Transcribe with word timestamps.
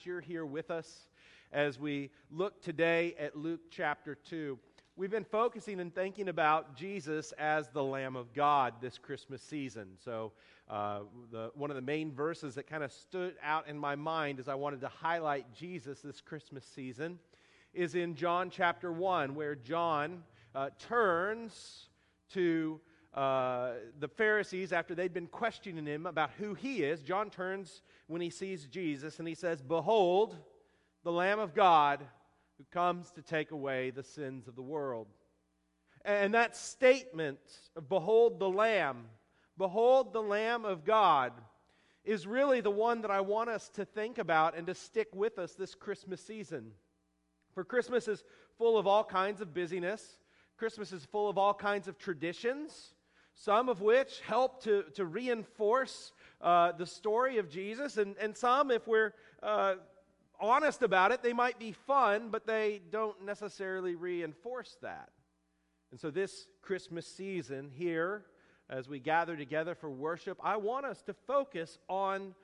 that 0.00 0.06
you're 0.06 0.20
here 0.22 0.46
with 0.46 0.70
us 0.70 1.08
as 1.52 1.78
we 1.78 2.08
look 2.30 2.62
today 2.62 3.14
at 3.18 3.36
Luke 3.36 3.60
chapter 3.70 4.14
2. 4.14 4.58
We've 4.96 5.10
been 5.10 5.24
focusing 5.24 5.78
and 5.80 5.94
thinking 5.94 6.28
about 6.28 6.74
Jesus 6.74 7.32
as 7.32 7.68
the 7.68 7.84
Lamb 7.84 8.16
of 8.16 8.32
God 8.32 8.74
this 8.80 8.96
Christmas 8.96 9.42
season. 9.42 9.88
So, 10.02 10.32
uh, 10.70 11.00
the, 11.30 11.50
one 11.54 11.70
of 11.70 11.76
the 11.76 11.82
main 11.82 12.12
verses 12.12 12.54
that 12.54 12.66
kind 12.66 12.82
of 12.82 12.90
stood 12.92 13.34
out 13.42 13.68
in 13.68 13.76
my 13.76 13.94
mind 13.94 14.40
as 14.40 14.48
I 14.48 14.54
wanted 14.54 14.80
to 14.80 14.88
highlight 14.88 15.52
Jesus 15.52 16.00
this 16.00 16.22
Christmas 16.22 16.64
season 16.64 17.18
is 17.74 17.94
in 17.94 18.14
John 18.14 18.48
chapter 18.48 18.92
1, 18.92 19.34
where 19.34 19.54
John 19.54 20.22
uh, 20.54 20.70
turns 20.78 21.88
to 22.32 22.80
uh, 23.14 23.72
the 23.98 24.08
Pharisees 24.08 24.72
after 24.72 24.94
they'd 24.94 25.12
been 25.12 25.26
questioning 25.26 25.86
him 25.86 26.06
about 26.06 26.30
who 26.38 26.54
he 26.54 26.82
is. 26.84 27.02
John 27.02 27.30
turns 27.30 27.82
when 28.06 28.20
he 28.20 28.30
sees 28.30 28.66
Jesus 28.66 29.18
and 29.18 29.26
he 29.26 29.34
says, 29.34 29.60
Behold, 29.62 30.36
the 31.02 31.12
Lamb 31.12 31.40
of 31.40 31.54
God 31.54 32.00
who 32.58 32.64
comes 32.70 33.10
to 33.12 33.22
take 33.22 33.50
away 33.50 33.90
the 33.90 34.02
sins 34.02 34.46
of 34.46 34.54
the 34.54 34.62
world. 34.62 35.06
And 36.04 36.34
that 36.34 36.56
statement 36.56 37.38
of 37.76 37.88
behold 37.88 38.38
the 38.38 38.48
Lamb, 38.48 39.06
behold 39.58 40.12
the 40.12 40.22
Lamb 40.22 40.64
of 40.64 40.84
God, 40.84 41.32
is 42.04 42.26
really 42.26 42.60
the 42.60 42.70
one 42.70 43.02
that 43.02 43.10
I 43.10 43.20
want 43.20 43.50
us 43.50 43.68
to 43.70 43.84
think 43.84 44.18
about 44.18 44.56
and 44.56 44.66
to 44.66 44.74
stick 44.74 45.08
with 45.14 45.38
us 45.38 45.54
this 45.54 45.74
Christmas 45.74 46.20
season. 46.20 46.72
For 47.54 47.64
Christmas 47.64 48.08
is 48.08 48.24
full 48.56 48.78
of 48.78 48.86
all 48.86 49.04
kinds 49.04 49.40
of 49.40 49.52
busyness. 49.52 50.18
Christmas 50.56 50.92
is 50.92 51.04
full 51.04 51.28
of 51.28 51.36
all 51.36 51.54
kinds 51.54 51.88
of 51.88 51.98
traditions, 51.98 52.94
some 53.34 53.68
of 53.68 53.80
which 53.80 54.20
help 54.20 54.62
to, 54.64 54.84
to 54.94 55.04
reinforce 55.04 56.12
uh, 56.40 56.72
the 56.72 56.86
story 56.86 57.38
of 57.38 57.48
Jesus, 57.48 57.96
and, 57.96 58.16
and 58.18 58.36
some, 58.36 58.70
if 58.70 58.86
we're 58.86 59.12
uh, 59.42 59.74
honest 60.40 60.82
about 60.82 61.12
it, 61.12 61.22
they 61.22 61.32
might 61.32 61.58
be 61.58 61.72
fun, 61.72 62.28
but 62.30 62.46
they 62.46 62.80
don't 62.90 63.24
necessarily 63.24 63.94
reinforce 63.94 64.76
that. 64.82 65.10
And 65.90 66.00
so, 66.00 66.10
this 66.10 66.46
Christmas 66.62 67.06
season 67.06 67.70
here, 67.74 68.24
as 68.68 68.88
we 68.88 69.00
gather 69.00 69.36
together 69.36 69.74
for 69.74 69.90
worship, 69.90 70.38
I 70.42 70.56
want 70.56 70.86
us 70.86 71.02
to 71.02 71.14
focus 71.14 71.78
on 71.88 72.34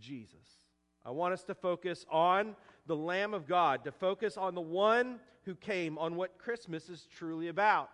Jesus. 0.00 0.64
I 1.04 1.10
want 1.10 1.34
us 1.34 1.44
to 1.44 1.54
focus 1.54 2.06
on 2.10 2.56
the 2.86 2.96
Lamb 2.96 3.34
of 3.34 3.46
God, 3.46 3.84
to 3.84 3.92
focus 3.92 4.36
on 4.36 4.54
the 4.54 4.60
one 4.60 5.20
who 5.44 5.54
came, 5.54 5.98
on 5.98 6.16
what 6.16 6.38
Christmas 6.38 6.88
is 6.88 7.06
truly 7.14 7.48
about. 7.48 7.90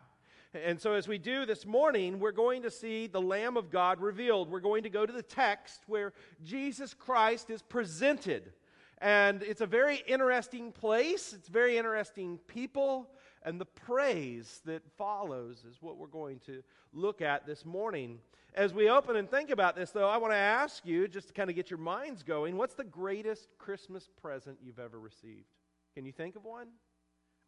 And 0.53 0.81
so, 0.81 0.95
as 0.95 1.07
we 1.07 1.17
do 1.17 1.47
this 1.47 1.65
morning, 1.65 2.19
we're 2.19 2.33
going 2.33 2.63
to 2.63 2.73
see 2.73 3.07
the 3.07 3.21
Lamb 3.21 3.57
of 3.57 3.71
God 3.71 4.01
revealed. 4.01 4.51
We're 4.51 4.59
going 4.59 4.83
to 4.83 4.91
go 4.91 5.07
to 5.07 5.13
the 5.13 5.23
text 5.23 5.83
where 5.87 6.13
Jesus 6.43 6.93
Christ 6.93 7.51
is 7.51 7.63
presented. 7.63 8.53
And 8.99 9.45
it's 9.45 9.61
a 9.61 9.67
very 9.67 10.03
interesting 10.09 10.73
place, 10.73 11.33
it's 11.33 11.49
very 11.49 11.79
interesting 11.79 12.39
people, 12.49 13.09
and 13.45 13.61
the 13.61 13.65
praise 13.65 14.61
that 14.65 14.83
follows 14.99 15.65
is 15.71 15.77
what 15.81 15.97
we're 15.97 16.09
going 16.09 16.41
to 16.47 16.63
look 16.93 17.23
at 17.23 17.47
this 17.47 17.65
morning. 17.65 18.19
As 18.53 18.75
we 18.75 18.91
open 18.91 19.15
and 19.15 19.31
think 19.31 19.51
about 19.51 19.77
this, 19.77 19.93
though, 19.93 20.09
I 20.09 20.17
want 20.17 20.33
to 20.33 20.39
ask 20.39 20.85
you, 20.85 21.07
just 21.07 21.29
to 21.29 21.35
kind 21.35 21.49
of 21.49 21.55
get 21.55 21.71
your 21.71 21.79
minds 21.79 22.25
going, 22.25 22.57
what's 22.57 22.75
the 22.75 22.85
greatest 22.85 23.49
Christmas 23.57 24.09
present 24.21 24.59
you've 24.61 24.81
ever 24.81 24.99
received? 24.99 25.47
Can 25.95 26.05
you 26.05 26.13
think 26.13 26.35
of 26.35 26.45
one? 26.45 26.67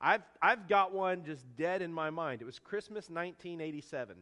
I've, 0.02 0.22
I've 0.42 0.68
got 0.68 0.92
one 0.92 1.24
just 1.24 1.44
dead 1.56 1.80
in 1.80 1.92
my 1.92 2.10
mind. 2.10 2.42
It 2.42 2.44
was 2.44 2.58
Christmas 2.58 3.08
1987. 3.08 4.16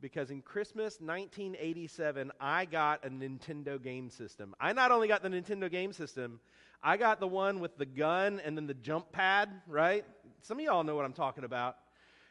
Because 0.00 0.30
in 0.30 0.42
Christmas 0.42 0.98
1987, 1.00 2.32
I 2.40 2.64
got 2.64 3.04
a 3.04 3.10
Nintendo 3.10 3.80
game 3.80 4.10
system. 4.10 4.54
I 4.60 4.72
not 4.72 4.90
only 4.90 5.08
got 5.08 5.22
the 5.22 5.28
Nintendo 5.28 5.70
game 5.70 5.92
system, 5.92 6.40
I 6.82 6.96
got 6.96 7.20
the 7.20 7.26
one 7.26 7.60
with 7.60 7.78
the 7.78 7.86
gun 7.86 8.40
and 8.44 8.56
then 8.56 8.66
the 8.66 8.74
jump 8.74 9.12
pad, 9.12 9.48
right? 9.66 10.04
Some 10.42 10.58
of 10.58 10.64
y'all 10.64 10.84
know 10.84 10.96
what 10.96 11.04
I'm 11.04 11.12
talking 11.12 11.44
about. 11.44 11.76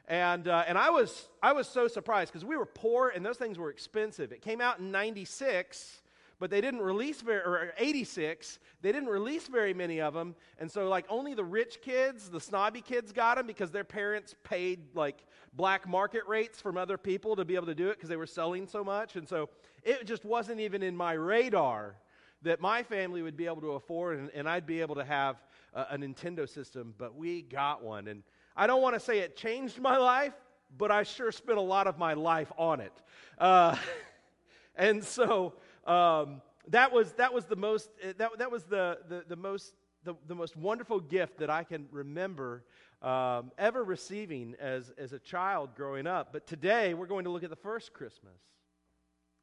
And, 0.07 0.47
uh, 0.47 0.65
and 0.67 0.77
I, 0.77 0.89
was, 0.89 1.27
I 1.41 1.53
was 1.53 1.67
so 1.67 1.87
surprised 1.87 2.31
because 2.31 2.45
we 2.45 2.57
were 2.57 2.65
poor 2.65 3.09
and 3.09 3.25
those 3.25 3.37
things 3.37 3.57
were 3.57 3.69
expensive. 3.69 4.31
It 4.31 4.41
came 4.41 4.61
out 4.61 4.79
in 4.79 4.91
96, 4.91 6.01
but 6.43 6.49
they 6.49 6.59
didn't 6.59 6.81
release 6.81 7.21
very, 7.21 7.39
or 7.39 7.73
86, 7.77 8.59
they 8.81 8.91
didn't 8.91 9.07
release 9.07 9.47
very 9.47 9.73
many 9.73 10.01
of 10.01 10.13
them. 10.13 10.35
And 10.59 10.69
so, 10.69 10.89
like, 10.89 11.05
only 11.07 11.33
the 11.33 11.43
rich 11.45 11.79
kids, 11.81 12.27
the 12.29 12.41
snobby 12.41 12.81
kids 12.81 13.13
got 13.13 13.37
them 13.37 13.47
because 13.47 13.71
their 13.71 13.85
parents 13.85 14.35
paid, 14.43 14.93
like, 14.93 15.23
black 15.53 15.87
market 15.87 16.23
rates 16.27 16.59
from 16.59 16.77
other 16.77 16.97
people 16.97 17.37
to 17.37 17.45
be 17.45 17.55
able 17.55 17.67
to 17.67 17.73
do 17.73 17.87
it 17.87 17.93
because 17.95 18.09
they 18.09 18.17
were 18.17 18.27
selling 18.27 18.67
so 18.67 18.83
much. 18.83 19.15
And 19.15 19.25
so, 19.25 19.47
it 19.83 20.05
just 20.05 20.25
wasn't 20.25 20.59
even 20.59 20.83
in 20.83 20.97
my 20.97 21.13
radar 21.13 21.95
that 22.41 22.59
my 22.59 22.83
family 22.83 23.21
would 23.21 23.37
be 23.37 23.45
able 23.45 23.61
to 23.61 23.71
afford 23.71 24.19
and, 24.19 24.29
and 24.33 24.49
I'd 24.49 24.65
be 24.65 24.81
able 24.81 24.95
to 24.95 25.05
have 25.05 25.37
a, 25.73 25.85
a 25.91 25.97
Nintendo 25.97 26.45
system, 26.49 26.93
but 26.97 27.15
we 27.15 27.43
got 27.43 27.81
one. 27.81 28.09
And 28.09 28.21
I 28.53 28.67
don't 28.67 28.81
want 28.81 28.95
to 28.95 28.99
say 28.99 29.19
it 29.19 29.37
changed 29.37 29.79
my 29.79 29.95
life, 29.95 30.33
but 30.77 30.91
I 30.91 31.03
sure 31.03 31.31
spent 31.31 31.57
a 31.57 31.61
lot 31.61 31.87
of 31.87 31.97
my 31.97 32.15
life 32.15 32.51
on 32.57 32.81
it. 32.81 33.01
Uh, 33.37 33.77
and 34.75 35.01
so 35.01 35.53
um, 35.85 36.41
that, 36.69 36.91
was, 36.91 37.11
that 37.13 37.33
was 37.33 37.45
the 37.45 37.55
most, 37.55 37.89
uh, 38.03 38.13
that, 38.17 38.37
that 38.37 38.51
was 38.51 38.63
the, 38.63 38.99
the, 39.09 39.23
the 39.27 39.35
most, 39.35 39.73
the, 40.03 40.15
the 40.27 40.35
most 40.35 40.55
wonderful 40.55 40.99
gift 40.99 41.39
that 41.39 41.49
I 41.49 41.63
can 41.63 41.87
remember 41.91 42.63
um, 43.01 43.51
ever 43.57 43.83
receiving 43.83 44.55
as, 44.59 44.91
as 44.97 45.13
a 45.13 45.19
child 45.19 45.75
growing 45.75 46.07
up. 46.07 46.31
But 46.31 46.47
today 46.47 46.93
we're 46.93 47.07
going 47.07 47.25
to 47.25 47.31
look 47.31 47.43
at 47.43 47.49
the 47.49 47.55
first 47.55 47.93
Christmas. 47.93 48.39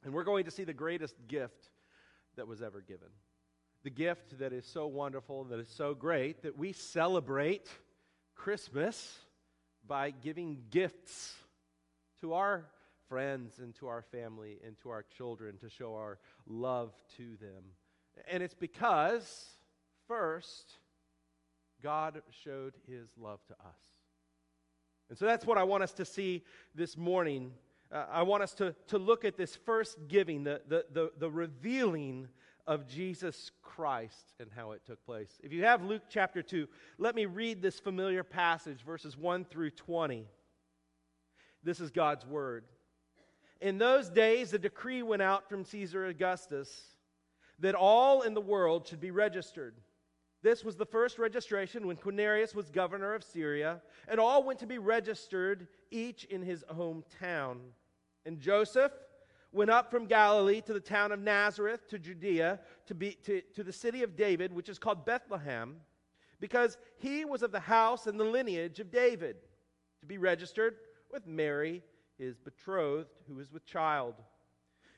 And 0.02 0.14
we're 0.14 0.24
going 0.24 0.46
to 0.46 0.50
see 0.50 0.64
the 0.64 0.72
greatest 0.72 1.14
gift 1.28 1.68
that 2.36 2.46
was 2.46 2.62
ever 2.62 2.80
given. 2.80 3.08
The 3.82 3.90
gift 3.90 4.38
that 4.38 4.52
is 4.52 4.66
so 4.66 4.86
wonderful, 4.86 5.44
that 5.44 5.58
is 5.58 5.68
so 5.68 5.94
great, 5.94 6.42
that 6.42 6.56
we 6.56 6.72
celebrate 6.72 7.68
Christmas 8.34 9.18
by 9.86 10.10
giving 10.10 10.62
gifts 10.70 11.34
to 12.20 12.34
our 12.34 12.66
friends 13.10 13.58
and 13.58 13.74
to 13.74 13.88
our 13.88 14.02
family 14.02 14.58
and 14.64 14.78
to 14.78 14.88
our 14.88 15.04
children 15.18 15.58
to 15.58 15.68
show 15.68 15.96
our 15.96 16.18
love 16.46 16.92
to 17.16 17.36
them. 17.40 17.64
And 18.30 18.40
it's 18.40 18.54
because, 18.54 19.56
first, 20.06 20.78
God 21.82 22.22
showed 22.44 22.74
his 22.86 23.08
love 23.18 23.40
to 23.48 23.54
us. 23.54 23.80
And 25.08 25.18
so 25.18 25.24
that's 25.24 25.44
what 25.44 25.58
I 25.58 25.64
want 25.64 25.82
us 25.82 25.92
to 25.94 26.04
see 26.04 26.44
this 26.76 26.96
morning. 26.96 27.50
Uh, 27.90 28.06
I 28.12 28.22
want 28.22 28.44
us 28.44 28.54
to, 28.54 28.76
to 28.86 28.98
look 28.98 29.24
at 29.24 29.36
this 29.36 29.56
first 29.56 29.98
giving, 30.06 30.44
the, 30.44 30.62
the, 30.68 30.84
the, 30.92 31.10
the 31.18 31.30
revealing 31.30 32.28
of 32.68 32.86
Jesus 32.86 33.50
Christ 33.60 34.34
and 34.38 34.48
how 34.54 34.70
it 34.70 34.82
took 34.86 35.04
place. 35.04 35.40
If 35.42 35.52
you 35.52 35.64
have 35.64 35.82
Luke 35.82 36.02
chapter 36.08 36.42
2, 36.42 36.68
let 36.98 37.16
me 37.16 37.26
read 37.26 37.60
this 37.60 37.80
familiar 37.80 38.22
passage, 38.22 38.82
verses 38.86 39.16
1 39.16 39.46
through 39.46 39.70
20. 39.70 40.28
This 41.64 41.80
is 41.80 41.90
God's 41.90 42.24
word. 42.24 42.64
In 43.60 43.78
those 43.78 44.08
days, 44.08 44.52
a 44.54 44.58
decree 44.58 45.02
went 45.02 45.22
out 45.22 45.48
from 45.48 45.64
Caesar 45.64 46.06
Augustus 46.06 46.94
that 47.58 47.74
all 47.74 48.22
in 48.22 48.32
the 48.32 48.40
world 48.40 48.86
should 48.86 49.00
be 49.00 49.10
registered. 49.10 49.74
This 50.42 50.64
was 50.64 50.76
the 50.76 50.86
first 50.86 51.18
registration 51.18 51.86
when 51.86 51.96
Quirinius 51.96 52.54
was 52.54 52.70
governor 52.70 53.14
of 53.14 53.22
Syria, 53.22 53.82
and 54.08 54.18
all 54.18 54.42
went 54.42 54.58
to 54.60 54.66
be 54.66 54.78
registered, 54.78 55.68
each 55.90 56.24
in 56.24 56.40
his 56.40 56.64
hometown. 56.72 57.58
And 58.24 58.40
Joseph 58.40 58.92
went 59.52 59.70
up 59.70 59.90
from 59.90 60.06
Galilee 60.06 60.62
to 60.62 60.72
the 60.72 60.80
town 60.80 61.12
of 61.12 61.20
Nazareth 61.20 61.86
to 61.88 61.98
Judea, 61.98 62.60
to, 62.86 62.94
be, 62.94 63.18
to, 63.24 63.42
to 63.54 63.62
the 63.62 63.72
city 63.72 64.02
of 64.02 64.16
David, 64.16 64.52
which 64.52 64.70
is 64.70 64.78
called 64.78 65.04
Bethlehem, 65.04 65.76
because 66.40 66.78
he 66.96 67.26
was 67.26 67.42
of 67.42 67.52
the 67.52 67.60
house 67.60 68.06
and 68.06 68.18
the 68.18 68.24
lineage 68.24 68.80
of 68.80 68.90
David, 68.90 69.36
to 70.00 70.06
be 70.06 70.16
registered 70.16 70.76
with 71.12 71.26
Mary, 71.26 71.82
his 72.20 72.38
betrothed, 72.38 73.08
who 73.26 73.34
was 73.34 73.50
with 73.50 73.64
child. 73.64 74.14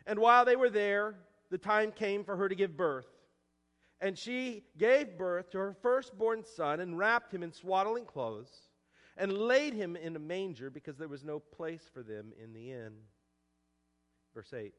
And 0.07 0.19
while 0.19 0.45
they 0.45 0.57
were 0.57 0.71
there, 0.71 1.15
the 1.51 1.59
time 1.59 1.93
came 1.93 2.25
for 2.25 2.37
her 2.37 2.49
to 2.49 2.55
give 2.55 2.77
birth. 2.77 3.07
And 4.01 4.19
she 4.19 4.65
gave 4.77 5.17
birth 5.17 5.51
to 5.51 5.59
her 5.59 5.77
firstborn 5.81 6.45
son 6.45 6.81
and 6.81 6.99
wrapped 6.99 7.33
him 7.33 7.43
in 7.43 7.53
swaddling 7.53 8.05
clothes 8.05 8.51
and 9.17 9.33
laid 9.33 9.75
him 9.75 9.95
in 9.95 10.17
a 10.17 10.19
manger 10.19 10.71
because 10.71 10.97
there 10.97 11.09
was 11.09 11.23
no 11.23 11.39
place 11.39 11.89
for 11.93 12.03
them 12.03 12.33
in 12.43 12.53
the 12.53 12.73
inn. 12.73 12.95
Verse 14.35 14.53
8 14.53 14.75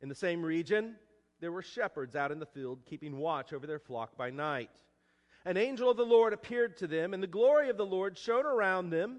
In 0.00 0.08
the 0.08 0.14
same 0.14 0.42
region, 0.42 0.94
there 1.40 1.52
were 1.52 1.62
shepherds 1.62 2.16
out 2.16 2.32
in 2.32 2.38
the 2.38 2.46
field 2.46 2.86
keeping 2.86 3.18
watch 3.18 3.52
over 3.52 3.66
their 3.66 3.80
flock 3.80 4.16
by 4.16 4.30
night. 4.30 4.70
An 5.44 5.56
angel 5.56 5.90
of 5.90 5.96
the 5.96 6.06
Lord 6.06 6.32
appeared 6.32 6.76
to 6.78 6.86
them, 6.86 7.12
and 7.12 7.22
the 7.22 7.26
glory 7.26 7.68
of 7.68 7.76
the 7.76 7.84
Lord 7.84 8.16
shone 8.16 8.46
around 8.46 8.90
them, 8.90 9.18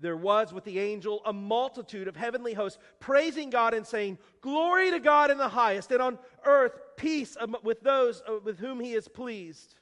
there 0.00 0.16
was 0.16 0.52
with 0.52 0.64
the 0.64 0.78
angel 0.78 1.22
a 1.24 1.32
multitude 1.32 2.08
of 2.08 2.16
heavenly 2.16 2.54
hosts 2.54 2.78
praising 3.00 3.50
God 3.50 3.74
and 3.74 3.86
saying, 3.86 4.18
Glory 4.40 4.90
to 4.90 5.00
God 5.00 5.30
in 5.30 5.38
the 5.38 5.48
highest, 5.48 5.90
and 5.90 6.00
on 6.00 6.18
earth 6.44 6.78
peace 6.96 7.36
with 7.62 7.80
those 7.80 8.22
uh, 8.28 8.38
with 8.44 8.58
whom 8.58 8.80
he 8.80 8.94
is 8.94 9.08
pleased. 9.08 9.74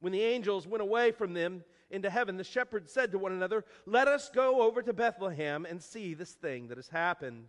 When 0.00 0.12
the 0.12 0.22
angels 0.22 0.66
went 0.66 0.82
away 0.82 1.12
from 1.12 1.32
them 1.32 1.64
into 1.90 2.10
heaven, 2.10 2.36
the 2.36 2.44
shepherds 2.44 2.92
said 2.92 3.12
to 3.12 3.18
one 3.18 3.32
another, 3.32 3.64
Let 3.86 4.08
us 4.08 4.30
go 4.30 4.62
over 4.62 4.82
to 4.82 4.92
Bethlehem 4.92 5.64
and 5.64 5.82
see 5.82 6.14
this 6.14 6.32
thing 6.32 6.68
that 6.68 6.78
has 6.78 6.88
happened, 6.88 7.46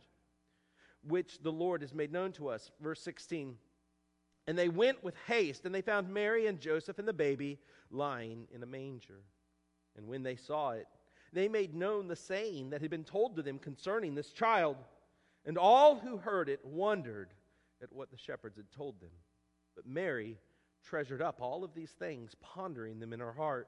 which 1.06 1.40
the 1.42 1.52
Lord 1.52 1.82
has 1.82 1.94
made 1.94 2.12
known 2.12 2.32
to 2.34 2.50
us. 2.50 2.72
Verse 2.80 3.02
16. 3.02 3.56
And 4.46 4.58
they 4.58 4.70
went 4.70 5.04
with 5.04 5.16
haste, 5.26 5.66
and 5.66 5.74
they 5.74 5.82
found 5.82 6.14
Mary 6.14 6.48
and 6.48 6.60
Joseph 6.60 7.00
and 7.00 7.08
the 7.08 7.14
baby 7.14 7.60
lying 7.90 8.48
in 8.54 8.62
a 8.62 8.68
manger. 8.68 9.22
And 9.96 10.08
when 10.08 10.24
they 10.24 10.36
saw 10.36 10.72
it, 10.72 10.86
they 11.34 11.48
made 11.48 11.74
known 11.74 12.08
the 12.08 12.16
saying 12.16 12.70
that 12.70 12.82
had 12.82 12.92
been 12.92 13.04
told 13.04 13.36
to 13.36 13.42
them 13.42 13.60
concerning 13.60 14.16
this 14.16 14.32
child. 14.32 14.78
And 15.46 15.58
all 15.58 15.98
who 15.98 16.18
heard 16.18 16.48
it 16.48 16.64
wondered 16.64 17.34
at 17.82 17.92
what 17.92 18.12
the 18.12 18.18
shepherds 18.18 18.58
had 18.58 18.72
told 18.72 19.02
them. 19.02 19.12
But 19.76 19.86
Mary 19.86 20.38
treasured 20.84 21.22
up 21.22 21.42
all 21.42 21.64
of 21.64 21.74
these 21.74 21.92
things, 21.92 22.36
pondering 22.42 23.00
them 23.00 23.14
in 23.14 23.20
her 23.20 23.34
heart. 23.34 23.68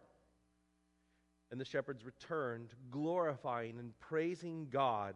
And 1.51 1.59
the 1.59 1.65
shepherds 1.65 2.05
returned, 2.05 2.73
glorifying 2.91 3.79
and 3.79 3.97
praising 3.99 4.67
God 4.69 5.15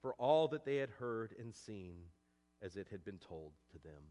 for 0.00 0.14
all 0.14 0.48
that 0.48 0.64
they 0.64 0.76
had 0.76 0.90
heard 0.90 1.34
and 1.38 1.54
seen 1.54 1.96
as 2.62 2.76
it 2.76 2.88
had 2.90 3.04
been 3.04 3.18
told 3.18 3.52
to 3.72 3.78
them. 3.78 4.02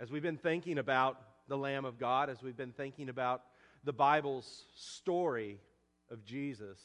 As 0.00 0.10
we've 0.10 0.22
been 0.22 0.36
thinking 0.36 0.78
about 0.78 1.20
the 1.48 1.56
Lamb 1.58 1.84
of 1.84 1.98
God, 1.98 2.30
as 2.30 2.42
we've 2.42 2.56
been 2.56 2.72
thinking 2.72 3.08
about 3.08 3.42
the 3.84 3.92
Bible's 3.92 4.64
story 4.74 5.58
of 6.10 6.24
Jesus, 6.24 6.78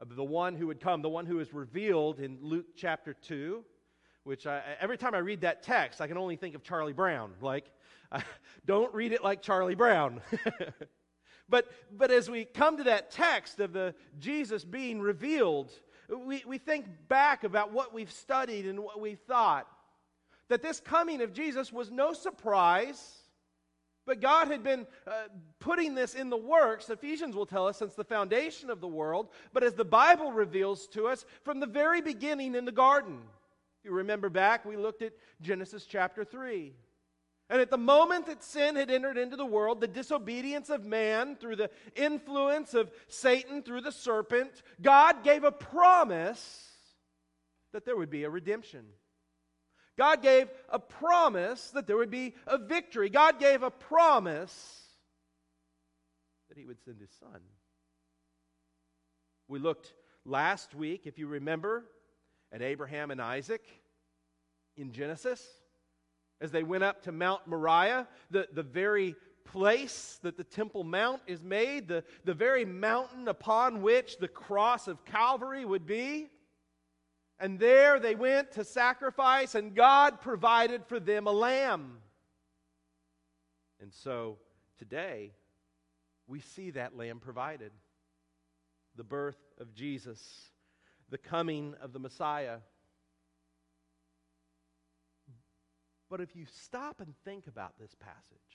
of 0.00 0.14
the 0.16 0.24
one 0.24 0.56
who 0.56 0.66
would 0.66 0.80
come, 0.80 1.02
the 1.02 1.08
one 1.08 1.26
who 1.26 1.40
is 1.40 1.52
revealed 1.52 2.20
in 2.20 2.38
Luke 2.40 2.66
chapter 2.76 3.14
2, 3.14 3.64
which 4.24 4.46
I, 4.46 4.62
every 4.80 4.98
time 4.98 5.14
I 5.14 5.18
read 5.18 5.42
that 5.42 5.62
text, 5.62 6.00
I 6.00 6.06
can 6.06 6.16
only 6.16 6.36
think 6.36 6.54
of 6.54 6.62
Charlie 6.62 6.92
Brown. 6.92 7.32
Like, 7.40 7.70
I, 8.12 8.22
don't 8.66 8.92
read 8.94 9.12
it 9.12 9.24
like 9.24 9.42
Charlie 9.42 9.74
Brown. 9.74 10.20
but, 11.48 11.70
but 11.90 12.10
as 12.10 12.30
we 12.30 12.44
come 12.44 12.76
to 12.76 12.84
that 12.84 13.10
text 13.10 13.60
of 13.60 13.72
the 13.72 13.94
Jesus 14.18 14.64
being 14.64 15.00
revealed, 15.00 15.70
we, 16.08 16.42
we 16.46 16.58
think 16.58 16.86
back 17.08 17.44
about 17.44 17.72
what 17.72 17.94
we've 17.94 18.12
studied 18.12 18.66
and 18.66 18.80
what 18.80 19.00
we've 19.00 19.20
thought. 19.20 19.66
That 20.48 20.62
this 20.62 20.80
coming 20.80 21.22
of 21.22 21.32
Jesus 21.32 21.72
was 21.72 21.90
no 21.90 22.12
surprise 22.12 23.21
but 24.06 24.20
God 24.20 24.48
had 24.48 24.62
been 24.62 24.86
uh, 25.06 25.28
putting 25.60 25.94
this 25.94 26.14
in 26.14 26.30
the 26.30 26.36
works, 26.36 26.90
Ephesians 26.90 27.36
will 27.36 27.46
tell 27.46 27.68
us, 27.68 27.78
since 27.78 27.94
the 27.94 28.04
foundation 28.04 28.70
of 28.70 28.80
the 28.80 28.88
world, 28.88 29.28
but 29.52 29.62
as 29.62 29.74
the 29.74 29.84
Bible 29.84 30.32
reveals 30.32 30.86
to 30.88 31.06
us 31.06 31.24
from 31.44 31.60
the 31.60 31.66
very 31.66 32.00
beginning 32.00 32.54
in 32.54 32.64
the 32.64 32.72
garden. 32.72 33.20
You 33.84 33.92
remember 33.92 34.28
back, 34.28 34.64
we 34.64 34.76
looked 34.76 35.02
at 35.02 35.12
Genesis 35.40 35.86
chapter 35.86 36.24
3. 36.24 36.72
And 37.50 37.60
at 37.60 37.70
the 37.70 37.78
moment 37.78 38.26
that 38.26 38.42
sin 38.42 38.76
had 38.76 38.90
entered 38.90 39.18
into 39.18 39.36
the 39.36 39.44
world, 39.44 39.80
the 39.80 39.86
disobedience 39.86 40.70
of 40.70 40.84
man 40.86 41.36
through 41.36 41.56
the 41.56 41.70
influence 41.94 42.72
of 42.72 42.90
Satan 43.08 43.62
through 43.62 43.82
the 43.82 43.92
serpent, 43.92 44.62
God 44.80 45.22
gave 45.22 45.44
a 45.44 45.52
promise 45.52 46.70
that 47.72 47.84
there 47.84 47.96
would 47.96 48.10
be 48.10 48.24
a 48.24 48.30
redemption. 48.30 48.86
God 49.98 50.22
gave 50.22 50.48
a 50.68 50.78
promise 50.78 51.70
that 51.70 51.86
there 51.86 51.96
would 51.96 52.10
be 52.10 52.34
a 52.46 52.58
victory. 52.58 53.10
God 53.10 53.38
gave 53.38 53.62
a 53.62 53.70
promise 53.70 54.82
that 56.48 56.58
He 56.58 56.64
would 56.64 56.80
send 56.84 57.00
His 57.00 57.10
Son. 57.20 57.40
We 59.48 59.58
looked 59.58 59.92
last 60.24 60.74
week, 60.74 61.02
if 61.04 61.18
you 61.18 61.26
remember, 61.26 61.84
at 62.52 62.62
Abraham 62.62 63.10
and 63.10 63.20
Isaac 63.20 63.62
in 64.76 64.92
Genesis 64.92 65.46
as 66.40 66.50
they 66.50 66.64
went 66.64 66.82
up 66.82 67.02
to 67.02 67.12
Mount 67.12 67.46
Moriah, 67.46 68.08
the, 68.30 68.48
the 68.52 68.64
very 68.64 69.14
place 69.44 70.18
that 70.22 70.36
the 70.36 70.44
Temple 70.44 70.84
Mount 70.84 71.22
is 71.26 71.42
made, 71.42 71.88
the, 71.88 72.04
the 72.24 72.34
very 72.34 72.64
mountain 72.64 73.28
upon 73.28 73.80
which 73.80 74.18
the 74.18 74.28
cross 74.28 74.88
of 74.88 75.04
Calvary 75.04 75.64
would 75.64 75.86
be. 75.86 76.28
And 77.42 77.58
there 77.58 77.98
they 77.98 78.14
went 78.14 78.52
to 78.52 78.64
sacrifice, 78.64 79.56
and 79.56 79.74
God 79.74 80.20
provided 80.20 80.86
for 80.86 81.00
them 81.00 81.26
a 81.26 81.32
lamb. 81.32 81.98
And 83.80 83.92
so 83.92 84.38
today, 84.78 85.32
we 86.28 86.38
see 86.38 86.70
that 86.70 86.96
lamb 86.96 87.18
provided 87.18 87.72
the 88.94 89.02
birth 89.02 89.40
of 89.58 89.74
Jesus, 89.74 90.52
the 91.10 91.18
coming 91.18 91.74
of 91.82 91.92
the 91.92 91.98
Messiah. 91.98 92.58
But 96.08 96.20
if 96.20 96.36
you 96.36 96.46
stop 96.46 97.00
and 97.00 97.12
think 97.24 97.48
about 97.48 97.76
this 97.76 97.96
passage, 97.98 98.51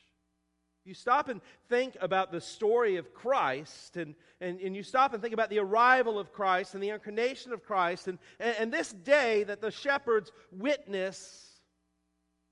you 0.88 0.94
stop 0.94 1.28
and 1.28 1.42
think 1.68 1.98
about 2.00 2.32
the 2.32 2.40
story 2.40 2.96
of 2.96 3.14
Christ, 3.14 3.98
and, 3.98 4.16
and, 4.40 4.60
and 4.62 4.76
you 4.76 4.84
stop 4.84 5.14
and 5.14 5.22
think 5.22 5.34
about 5.34 5.50
the 5.50 5.60
arrival 5.60 6.18
of 6.18 6.32
Christ 6.32 6.74
and 6.74 6.82
the 6.82 6.90
incarnation 6.90 7.52
of 7.52 7.64
Christ, 7.64 8.08
and, 8.08 8.18
and, 8.40 8.56
and 8.58 8.74
this 8.74 8.94
day 8.94 9.44
that 9.44 9.60
the 9.60 9.70
shepherds 9.70 10.32
witness, 10.52 11.60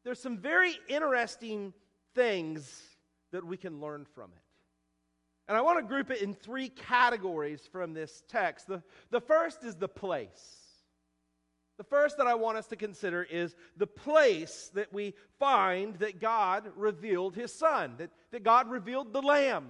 there's 0.04 0.20
some 0.20 0.38
very 0.38 0.78
interesting 0.90 1.74
things 2.14 2.82
that 3.32 3.46
we 3.46 3.58
can 3.58 3.80
learn 3.80 4.06
from 4.14 4.32
it. 4.36 4.42
And 5.48 5.58
I 5.58 5.62
want 5.62 5.80
to 5.80 5.86
group 5.86 6.12
it 6.12 6.22
in 6.22 6.34
three 6.34 6.70
categories 6.70 7.62
from 7.72 7.94
this 7.94 8.24
text. 8.28 8.68
The, 8.68 8.82
the 9.12 9.22
first 9.22 9.64
is 9.64 9.76
the 9.76 9.88
place. 9.88 10.65
The 11.78 11.84
first 11.84 12.18
that 12.18 12.28
I 12.28 12.36
want 12.36 12.58
us 12.58 12.68
to 12.68 12.76
consider 12.76 13.24
is 13.24 13.56
the 13.76 13.88
place 13.88 14.72
that 14.76 14.94
we 14.94 15.14
find 15.40 15.96
that 15.96 16.22
God 16.22 16.72
revealed 16.76 17.36
his 17.36 17.54
son, 17.54 17.96
that, 17.98 18.12
that 18.32 18.44
God 18.44 18.70
revealed 18.70 19.12
the 19.12 19.22
lamb. 19.22 19.68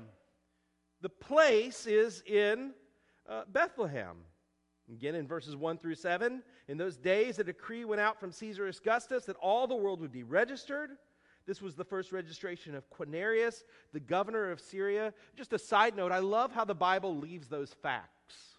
The 1.01 1.09
place 1.09 1.87
is 1.87 2.21
in 2.27 2.71
uh, 3.27 3.43
Bethlehem. 3.51 4.17
Again, 4.91 5.15
in 5.15 5.27
verses 5.27 5.55
1 5.55 5.79
through 5.79 5.95
7, 5.95 6.43
in 6.67 6.77
those 6.77 6.95
days, 6.95 7.39
a 7.39 7.43
decree 7.43 7.85
went 7.85 8.01
out 8.01 8.19
from 8.19 8.31
Caesar 8.31 8.67
Augustus 8.67 9.25
that 9.25 9.35
all 9.37 9.65
the 9.65 9.75
world 9.75 9.99
would 9.99 10.11
be 10.11 10.21
registered. 10.21 10.91
This 11.47 11.61
was 11.61 11.75
the 11.75 11.83
first 11.83 12.11
registration 12.11 12.75
of 12.75 12.89
Quirinius, 12.91 13.63
the 13.93 13.99
governor 13.99 14.51
of 14.51 14.59
Syria. 14.59 15.11
Just 15.35 15.53
a 15.53 15.59
side 15.59 15.95
note, 15.95 16.11
I 16.11 16.19
love 16.19 16.51
how 16.51 16.65
the 16.65 16.75
Bible 16.75 17.17
leaves 17.17 17.47
those 17.47 17.73
facts. 17.73 18.54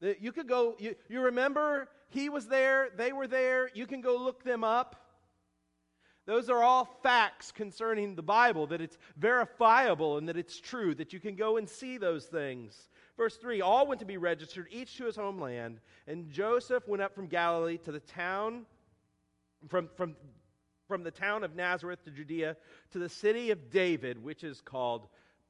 You 0.00 0.32
could 0.32 0.48
go, 0.48 0.76
you, 0.78 0.94
you 1.08 1.22
remember 1.22 1.88
he 2.08 2.28
was 2.28 2.46
there, 2.46 2.90
they 2.96 3.12
were 3.12 3.26
there. 3.26 3.70
You 3.74 3.86
can 3.86 4.00
go 4.00 4.16
look 4.16 4.44
them 4.44 4.62
up. 4.62 4.96
Those 6.26 6.50
are 6.50 6.62
all 6.62 6.84
facts 7.02 7.52
concerning 7.52 8.16
the 8.16 8.22
Bible, 8.22 8.66
that 8.68 8.80
it's 8.80 8.98
verifiable 9.16 10.18
and 10.18 10.28
that 10.28 10.36
it's 10.36 10.58
true, 10.58 10.92
that 10.96 11.12
you 11.12 11.20
can 11.20 11.36
go 11.36 11.56
and 11.56 11.68
see 11.68 11.98
those 11.98 12.24
things. 12.24 12.88
Verse 13.16 13.36
3 13.36 13.60
All 13.60 13.86
went 13.86 14.00
to 14.00 14.06
be 14.06 14.16
registered, 14.16 14.66
each 14.70 14.96
to 14.96 15.04
his 15.04 15.16
homeland. 15.16 15.80
And 16.08 16.30
Joseph 16.30 16.86
went 16.88 17.02
up 17.02 17.14
from 17.14 17.28
Galilee 17.28 17.78
to 17.78 17.92
the 17.92 18.00
town, 18.00 18.66
from, 19.68 19.88
from, 19.96 20.16
from 20.88 21.04
the 21.04 21.12
town 21.12 21.44
of 21.44 21.54
Nazareth 21.54 22.04
to 22.04 22.10
Judea, 22.10 22.56
to 22.90 22.98
the 22.98 23.08
city 23.08 23.52
of 23.52 23.70
David, 23.70 24.22
which 24.22 24.42
is 24.42 24.60
called 24.60 25.06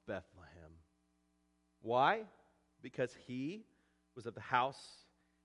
Bethlehem. 0.07 0.73
Why? 1.81 2.25
Because 2.83 3.15
he 3.27 3.65
was 4.17 4.27
of 4.27 4.35
the 4.35 4.41
house 4.41 5.05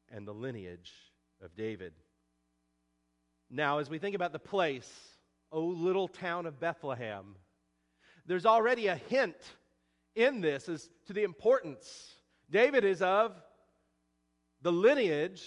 and 0.10 0.26
the 0.26 0.34
lineage 0.34 0.92
of 1.44 1.56
David. 1.56 1.94
Now, 3.50 3.80
as 3.80 3.90
we 3.90 4.00
think 4.00 4.16
about 4.16 4.32
the 4.32 4.40
place, 4.40 4.90
O 5.52 5.62
little 5.62 6.08
town 6.08 6.46
of 6.46 6.60
Bethlehem, 6.60 7.36
there's 8.26 8.46
already 8.46 8.88
a 8.88 8.96
hint 8.96 9.36
in 10.16 10.40
this 10.40 10.70
as 10.70 10.90
to 11.08 11.14
the 11.14 11.24
importance. 11.24 12.16
David 12.50 12.86
is 12.86 13.02
of 13.02 13.36
the 14.62 14.72
lineage 14.72 15.44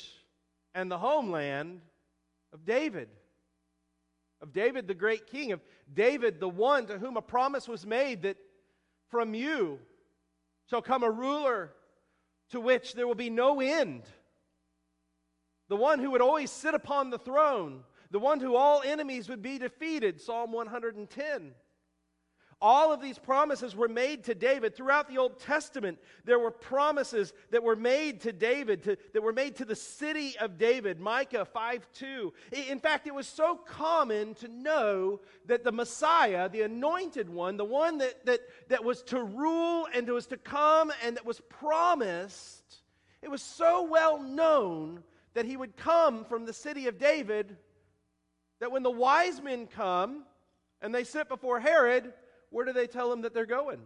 and 0.74 0.90
the 0.90 0.98
homeland 0.98 1.80
of 2.52 2.66
David, 2.66 3.08
of 4.42 4.52
David 4.52 4.86
the 4.86 4.94
great 4.94 5.26
king, 5.26 5.52
of 5.52 5.60
David 5.92 6.40
the 6.40 6.48
one 6.48 6.86
to 6.86 6.98
whom 6.98 7.16
a 7.16 7.22
promise 7.22 7.66
was 7.68 7.86
made 7.86 8.22
that 8.22 8.36
from 9.08 9.32
you 9.32 9.78
shall 10.68 10.82
come 10.82 11.02
a 11.02 11.10
ruler 11.10 11.72
to 12.54 12.60
which 12.60 12.94
there 12.94 13.06
will 13.06 13.14
be 13.14 13.30
no 13.30 13.60
end 13.60 14.04
the 15.68 15.76
one 15.76 15.98
who 15.98 16.10
would 16.10 16.20
always 16.20 16.50
sit 16.50 16.74
upon 16.74 17.10
the 17.10 17.18
throne, 17.18 17.84
the 18.10 18.18
one 18.18 18.38
who 18.38 18.54
all 18.54 18.82
enemies 18.84 19.28
would 19.28 19.42
be 19.42 19.58
defeated, 19.58 20.20
Psalm 20.20 20.52
110. 20.52 21.54
All 22.64 22.94
of 22.94 23.02
these 23.02 23.18
promises 23.18 23.76
were 23.76 23.88
made 23.88 24.24
to 24.24 24.34
David. 24.34 24.74
Throughout 24.74 25.06
the 25.06 25.18
Old 25.18 25.38
Testament, 25.38 25.98
there 26.24 26.38
were 26.38 26.50
promises 26.50 27.34
that 27.50 27.62
were 27.62 27.76
made 27.76 28.22
to 28.22 28.32
David, 28.32 28.84
to, 28.84 28.96
that 29.12 29.22
were 29.22 29.34
made 29.34 29.56
to 29.56 29.66
the 29.66 29.76
city 29.76 30.34
of 30.38 30.56
David. 30.56 30.98
Micah 30.98 31.44
5 31.44 31.86
2. 31.92 32.32
In 32.70 32.80
fact, 32.80 33.06
it 33.06 33.14
was 33.14 33.28
so 33.28 33.56
common 33.56 34.34
to 34.36 34.48
know 34.48 35.20
that 35.44 35.62
the 35.62 35.72
Messiah, 35.72 36.48
the 36.48 36.62
anointed 36.62 37.28
one, 37.28 37.58
the 37.58 37.66
one 37.66 37.98
that, 37.98 38.24
that, 38.24 38.40
that 38.68 38.82
was 38.82 39.02
to 39.02 39.22
rule 39.22 39.86
and 39.92 40.08
was 40.08 40.28
to 40.28 40.38
come 40.38 40.90
and 41.04 41.16
that 41.16 41.26
was 41.26 41.42
promised, 41.50 42.80
it 43.20 43.30
was 43.30 43.42
so 43.42 43.82
well 43.82 44.18
known 44.22 45.02
that 45.34 45.44
he 45.44 45.58
would 45.58 45.76
come 45.76 46.24
from 46.24 46.46
the 46.46 46.54
city 46.54 46.86
of 46.88 46.98
David 46.98 47.58
that 48.60 48.72
when 48.72 48.82
the 48.82 48.90
wise 48.90 49.42
men 49.42 49.66
come 49.66 50.24
and 50.80 50.94
they 50.94 51.04
sit 51.04 51.28
before 51.28 51.60
Herod, 51.60 52.14
where 52.54 52.64
do 52.64 52.72
they 52.72 52.86
tell 52.86 53.12
him 53.12 53.22
that 53.22 53.34
they're 53.34 53.46
going? 53.46 53.80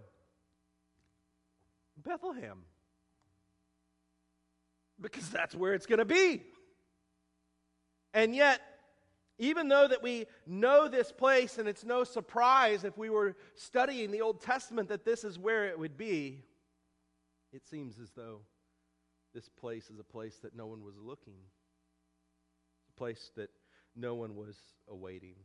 Bethlehem. 1.96 2.58
Because 5.00 5.30
that's 5.30 5.54
where 5.54 5.72
it's 5.72 5.86
going 5.86 6.00
to 6.00 6.04
be. 6.04 6.42
And 8.12 8.36
yet, 8.36 8.60
even 9.38 9.68
though 9.68 9.88
that 9.88 10.02
we 10.02 10.26
know 10.46 10.86
this 10.86 11.10
place 11.10 11.56
and 11.56 11.66
it's 11.66 11.82
no 11.82 12.04
surprise 12.04 12.84
if 12.84 12.98
we 12.98 13.08
were 13.08 13.36
studying 13.54 14.10
the 14.10 14.20
Old 14.20 14.42
Testament 14.42 14.90
that 14.90 15.02
this 15.02 15.24
is 15.24 15.38
where 15.38 15.66
it 15.68 15.78
would 15.78 15.96
be, 15.96 16.44
it 17.54 17.66
seems 17.66 17.98
as 17.98 18.10
though 18.10 18.40
this 19.32 19.48
place 19.48 19.88
is 19.88 19.98
a 19.98 20.04
place 20.04 20.40
that 20.42 20.54
no 20.54 20.66
one 20.66 20.84
was 20.84 20.98
looking, 20.98 21.38
a 22.94 22.98
place 22.98 23.30
that 23.34 23.48
no 23.96 24.14
one 24.14 24.36
was 24.36 24.58
awaiting. 24.90 25.36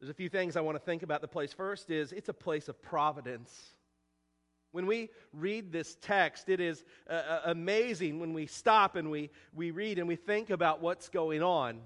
There's 0.00 0.10
a 0.10 0.14
few 0.14 0.30
things 0.30 0.56
I 0.56 0.62
want 0.62 0.76
to 0.76 0.84
think 0.84 1.02
about 1.02 1.20
the 1.20 1.28
place. 1.28 1.52
First 1.52 1.90
is 1.90 2.12
it's 2.12 2.30
a 2.30 2.34
place 2.34 2.68
of 2.68 2.80
providence. 2.80 3.74
When 4.72 4.86
we 4.86 5.10
read 5.34 5.72
this 5.72 5.96
text, 6.00 6.48
it 6.48 6.58
is 6.58 6.84
uh, 7.08 7.12
uh, 7.12 7.40
amazing 7.46 8.18
when 8.18 8.32
we 8.32 8.46
stop 8.46 8.96
and 8.96 9.10
we, 9.10 9.28
we 9.54 9.72
read 9.72 9.98
and 9.98 10.08
we 10.08 10.16
think 10.16 10.48
about 10.48 10.80
what's 10.80 11.10
going 11.10 11.42
on. 11.42 11.80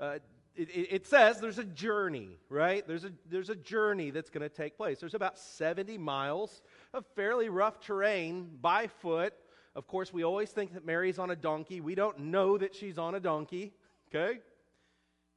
Uh, 0.00 0.18
it, 0.56 0.68
it, 0.72 1.06
says 1.06 1.38
there's 1.38 1.58
a 1.58 1.64
journey, 1.64 2.38
right? 2.48 2.84
There's 2.86 3.04
a, 3.04 3.12
there's 3.28 3.50
a 3.50 3.54
journey 3.54 4.10
that's 4.10 4.30
going 4.30 4.42
to 4.42 4.48
take 4.48 4.76
place. 4.76 4.98
There's 4.98 5.14
about 5.14 5.38
70 5.38 5.98
miles 5.98 6.62
of 6.92 7.04
fairly 7.14 7.48
rough 7.48 7.80
terrain 7.80 8.50
by 8.60 8.88
foot. 8.88 9.34
Of 9.76 9.86
course, 9.86 10.12
we 10.12 10.24
always 10.24 10.50
think 10.50 10.74
that 10.74 10.84
Mary's 10.84 11.18
on 11.18 11.30
a 11.30 11.36
donkey. 11.36 11.80
We 11.80 11.94
don't 11.94 12.18
know 12.18 12.58
that 12.58 12.74
she's 12.74 12.98
on 12.98 13.14
a 13.14 13.20
donkey, 13.20 13.72
okay? 14.08 14.40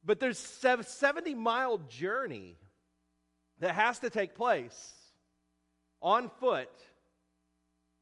But 0.04 0.20
there's 0.20 0.64
a 0.64 0.82
70 0.82 1.34
mile 1.34 1.78
journey 1.78 2.56
that 3.60 3.74
has 3.74 4.00
to 4.00 4.10
take 4.10 4.34
place 4.34 4.92
on 6.02 6.30
foot 6.40 6.70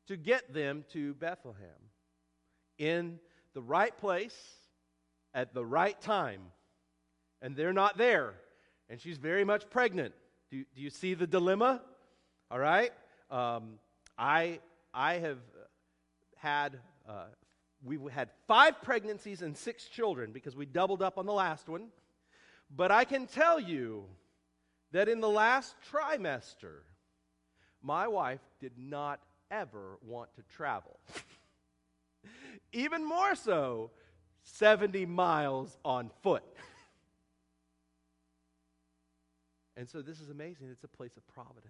to 0.09 0.17
get 0.17 0.53
them 0.53 0.85
to 0.93 1.15
Bethlehem 1.15 1.69
in 2.79 3.21
the 3.55 3.63
right 3.63 3.97
place 3.97 4.37
at 5.33 5.55
the 5.55 5.65
right 5.65 6.01
time. 6.01 6.41
And 7.41 7.57
they're 7.57 7.73
not 7.73 7.97
there. 7.97 8.35
And 8.89 9.01
she's 9.01 9.19
very 9.19 9.45
much 9.45 9.71
pregnant. 9.71 10.15
Do, 10.51 10.65
do 10.75 10.83
you 10.83 10.91
see 10.91 11.15
the 11.15 11.27
dilemma? 11.27 11.83
All 12.51 12.59
right? 12.59 12.93
Um, 13.31 13.79
I, 14.19 14.61
I 14.93 15.15
have 15.15 15.39
had 16.37 16.79
uh, 17.09 17.27
we 17.85 17.99
had 18.11 18.31
five 18.47 18.81
pregnancies 18.83 19.43
and 19.43 19.57
six 19.57 19.87
children 19.87 20.33
because 20.33 20.55
we 20.55 20.67
doubled 20.67 21.03
up 21.03 21.19
on 21.19 21.27
the 21.27 21.33
last 21.33 21.69
one. 21.69 21.89
But 22.75 22.91
I 22.91 23.05
can 23.05 23.27
tell 23.27 23.59
you 23.59 24.05
that 24.93 25.09
in 25.09 25.21
the 25.21 25.29
last 25.29 25.75
trimester, 25.91 26.83
my 27.83 28.07
wife 28.07 28.41
did 28.61 28.73
not 28.79 29.21
ever 29.51 29.99
want 30.03 30.35
to 30.37 30.43
travel. 30.55 30.99
Even 32.73 33.05
more 33.05 33.35
so, 33.35 33.91
70 34.45 35.07
miles 35.07 35.77
on 35.85 36.11
foot. 36.23 36.45
and 39.77 39.89
so 39.89 40.03
this 40.03 40.21
is 40.21 40.31
amazing. 40.31 40.69
It's 40.71 40.85
a 40.85 40.89
place 40.89 41.17
of 41.17 41.27
providence. 41.29 41.67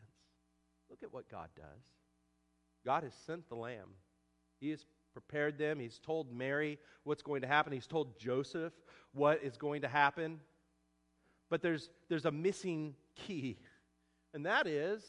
Look 0.90 1.02
at 1.02 1.12
what 1.12 1.28
God 1.28 1.48
does. 1.56 1.84
God 2.84 3.02
has 3.02 3.14
sent 3.26 3.48
the 3.48 3.54
Lamb. 3.54 3.88
He 4.60 4.70
has 4.70 4.84
prepared 5.12 5.58
them. 5.58 5.78
He's 5.78 5.98
told 5.98 6.32
Mary 6.32 6.78
what's 7.04 7.22
going 7.22 7.42
to 7.42 7.46
happen. 7.46 7.72
He's 7.72 7.86
told 7.86 8.18
Joseph 8.18 8.72
what 9.12 9.42
is 9.42 9.56
going 9.56 9.82
to 9.82 9.88
happen. 9.88 10.40
But 11.50 11.62
there's, 11.62 11.90
there's 12.08 12.24
a 12.24 12.30
missing 12.30 12.94
key, 13.14 13.58
and 14.32 14.46
that 14.46 14.66
is 14.66 15.04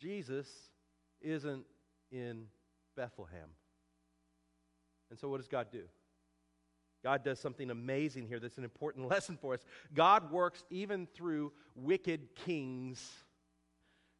Jesus 0.00 0.48
isn't 1.20 1.64
in 2.12 2.46
Bethlehem. 2.96 3.48
And 5.10 5.18
so, 5.18 5.28
what 5.28 5.38
does 5.38 5.48
God 5.48 5.68
do? 5.72 5.82
God 7.02 7.24
does 7.24 7.38
something 7.38 7.70
amazing 7.70 8.26
here 8.26 8.38
that's 8.40 8.56
an 8.56 8.64
important 8.64 9.08
lesson 9.10 9.36
for 9.40 9.54
us. 9.54 9.64
God 9.94 10.30
works 10.30 10.64
even 10.70 11.06
through 11.06 11.52
wicked 11.74 12.34
kings 12.34 13.10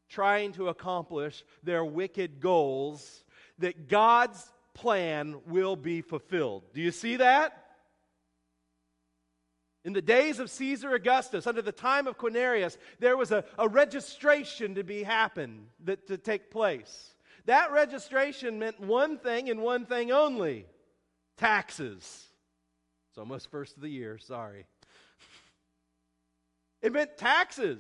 trying 0.09 0.53
to 0.53 0.69
accomplish 0.69 1.45
their 1.63 1.85
wicked 1.85 2.41
goals, 2.41 3.25
that 3.59 3.89
God's 3.89 4.53
plan 4.75 5.41
will 5.47 5.77
be 5.77 6.03
fulfilled. 6.03 6.65
Do 6.75 6.81
you 6.81 6.91
see 6.91 7.17
that? 7.17 7.61
In 9.85 9.93
the 9.93 10.03
days 10.03 10.41
of 10.41 10.51
Caesar 10.51 10.95
Augustus, 10.95 11.47
under 11.47 11.61
the 11.61 11.73
time 11.73 12.07
of 12.07 12.19
Quinarius, 12.19 12.79
there 13.01 13.17
was 13.17 13.31
a, 13.33 13.45
a 13.59 13.69
registration 13.69 14.77
to 14.77 14.85
be 14.85 15.03
happen, 15.03 15.67
that, 15.85 16.07
to 16.09 16.17
take 16.17 16.51
place. 16.51 17.15
That 17.45 17.73
registration 17.73 18.59
meant 18.59 18.81
one 18.81 19.19
thing 19.19 19.51
and 19.51 19.61
one 19.61 19.85
thing 19.85 20.11
only 20.11 20.67
taxes. 21.37 22.25
It's 23.11 23.19
almost 23.19 23.51
first 23.51 23.77
of 23.77 23.83
the 23.83 23.91
year, 23.91 24.19
sorry. 24.19 24.67
It 26.83 26.93
meant 26.93 27.17
taxes. 27.17 27.79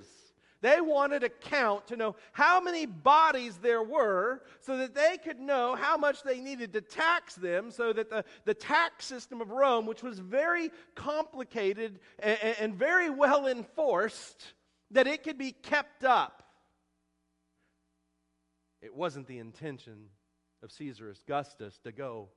They 0.65 0.81
wanted 0.81 1.23
a 1.23 1.29
count 1.29 1.89
to 1.89 1.97
know 1.97 2.17
how 2.33 2.59
many 2.59 2.87
bodies 2.87 3.59
there 3.59 3.83
were 3.83 4.41
so 4.63 4.79
that 4.79 4.95
they 4.95 5.19
could 5.23 5.39
know 5.39 5.75
how 5.75 5.99
much 5.99 6.23
they 6.23 6.41
needed 6.41 6.73
to 6.73 6.81
tax 6.81 7.35
them, 7.35 7.71
so 7.71 7.93
that 7.93 8.09
the, 8.09 8.25
the 8.47 8.55
tax 8.55 9.05
system 9.05 9.43
of 9.43 9.51
Rome, 9.51 9.85
which 9.85 10.03
was 10.03 10.21
very 10.21 10.71
complicated 10.95 12.01
and, 12.19 12.39
and 12.59 12.75
very 12.75 13.11
well 13.11 13.47
enforced, 13.47 14.55
that 14.93 15.07
it 15.07 15.23
could 15.23 15.37
be 15.37 15.53
kept 15.53 16.03
up. 16.03 16.43
It 18.81 18.95
wasn't 18.95 19.27
the 19.27 19.41
intention 19.41 20.07
of 20.63 20.73
Caesar 20.73 21.11
Augustus 21.11 21.79
to 21.85 21.93
go, 21.93 22.31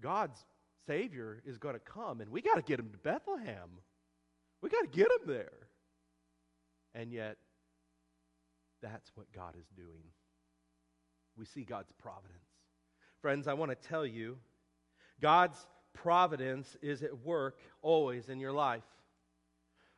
God's 0.00 0.42
Savior 0.86 1.42
is 1.44 1.58
going 1.58 1.74
to 1.74 1.80
come, 1.80 2.22
and 2.22 2.30
we 2.30 2.40
got 2.40 2.54
to 2.54 2.62
get 2.62 2.80
him 2.80 2.88
to 2.92 2.98
Bethlehem. 2.98 3.68
We 4.62 4.70
got 4.70 4.90
to 4.90 4.96
get 4.98 5.08
him 5.08 5.26
there. 5.26 5.68
And 6.94 7.12
yet, 7.12 7.36
that's 8.84 9.10
what 9.14 9.32
God 9.32 9.54
is 9.58 9.66
doing. 9.74 10.04
We 11.36 11.46
see 11.46 11.64
God's 11.64 11.92
providence. 11.92 12.38
Friends, 13.22 13.48
I 13.48 13.54
want 13.54 13.70
to 13.70 13.88
tell 13.88 14.04
you 14.04 14.36
God's 15.20 15.66
providence 15.94 16.76
is 16.82 17.02
at 17.02 17.24
work 17.24 17.58
always 17.80 18.28
in 18.28 18.40
your 18.40 18.52
life. 18.52 18.84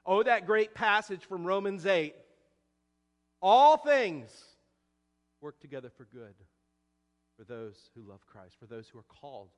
Oh, 0.04 0.22
that 0.22 0.46
great 0.46 0.72
passage 0.72 1.24
from 1.24 1.44
Romans 1.44 1.84
8. 1.84 2.14
All 3.42 3.76
things 3.76 4.30
work 5.40 5.58
together 5.60 5.90
for 5.90 6.04
good 6.04 6.34
for 7.36 7.44
those 7.44 7.90
who 7.94 8.08
love 8.08 8.24
Christ, 8.26 8.54
for 8.58 8.66
those 8.66 8.88
who 8.88 8.98
are 9.00 9.20
called 9.20 9.48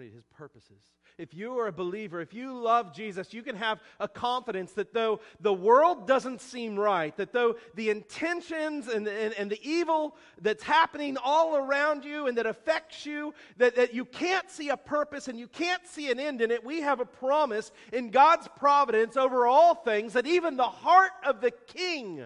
his 0.00 0.24
purposes. 0.26 0.82
If 1.18 1.32
you 1.32 1.58
are 1.58 1.68
a 1.68 1.72
believer, 1.72 2.20
if 2.20 2.34
you 2.34 2.52
love 2.52 2.94
Jesus, 2.94 3.32
you 3.32 3.42
can 3.42 3.56
have 3.56 3.80
a 4.00 4.08
confidence 4.08 4.72
that 4.72 4.92
though 4.92 5.20
the 5.40 5.52
world 5.52 6.06
doesn't 6.06 6.40
seem 6.40 6.76
right, 6.76 7.16
that 7.16 7.32
though 7.32 7.56
the 7.74 7.90
intentions 7.90 8.88
and, 8.88 9.06
and, 9.06 9.32
and 9.34 9.50
the 9.50 9.60
evil 9.62 10.16
that's 10.40 10.62
happening 10.62 11.16
all 11.22 11.56
around 11.56 12.04
you 12.04 12.26
and 12.26 12.36
that 12.36 12.46
affects 12.46 13.06
you, 13.06 13.32
that, 13.58 13.76
that 13.76 13.94
you 13.94 14.04
can't 14.04 14.50
see 14.50 14.70
a 14.70 14.76
purpose 14.76 15.28
and 15.28 15.38
you 15.38 15.46
can't 15.46 15.86
see 15.86 16.10
an 16.10 16.18
end 16.18 16.40
in 16.40 16.50
it, 16.50 16.64
we 16.64 16.80
have 16.80 17.00
a 17.00 17.06
promise 17.06 17.70
in 17.92 18.10
God's 18.10 18.48
providence 18.56 19.16
over 19.16 19.46
all 19.46 19.74
things 19.74 20.14
that 20.14 20.26
even 20.26 20.56
the 20.56 20.64
heart 20.64 21.12
of 21.24 21.40
the 21.40 21.52
king 21.52 22.24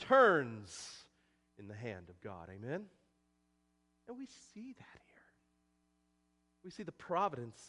turns 0.00 1.04
in 1.58 1.68
the 1.68 1.74
hand 1.74 2.08
of 2.08 2.20
God. 2.20 2.48
Amen? 2.50 2.86
And 4.08 4.18
we 4.18 4.26
see 4.54 4.74
that 4.78 4.95
we 6.66 6.70
see 6.72 6.82
the 6.82 6.90
providence 6.90 7.62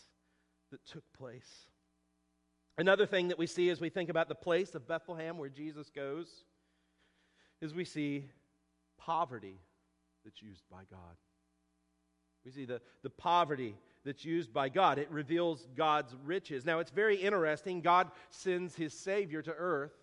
that 0.72 0.84
took 0.88 1.04
place. 1.16 1.68
Another 2.80 3.06
thing 3.06 3.28
that 3.28 3.38
we 3.38 3.46
see 3.46 3.70
as 3.70 3.80
we 3.80 3.90
think 3.90 4.10
about 4.10 4.28
the 4.28 4.34
place 4.34 4.74
of 4.74 4.88
Bethlehem 4.88 5.38
where 5.38 5.50
Jesus 5.50 5.92
goes 5.92 6.28
is 7.62 7.76
we 7.76 7.86
see 7.86 8.26
poverty 8.98 9.60
that's 10.26 10.42
used 10.42 10.64
by 10.72 10.82
God. 10.90 11.16
We 12.44 12.50
see 12.50 12.66
the, 12.66 12.82
the 13.04 13.12
poverty 13.12 13.76
that's 14.04 14.26
used 14.26 14.52
by 14.52 14.68
God. 14.68 14.98
It 14.98 15.12
reveals 15.12 15.68
God's 15.76 16.16
riches. 16.26 16.66
Now, 16.66 16.80
it's 16.80 16.90
very 16.90 17.18
interesting. 17.18 17.82
God 17.82 18.10
sends 18.32 18.74
his 18.74 18.96
Savior 18.96 19.44
to 19.44 19.54
earth. 19.54 19.94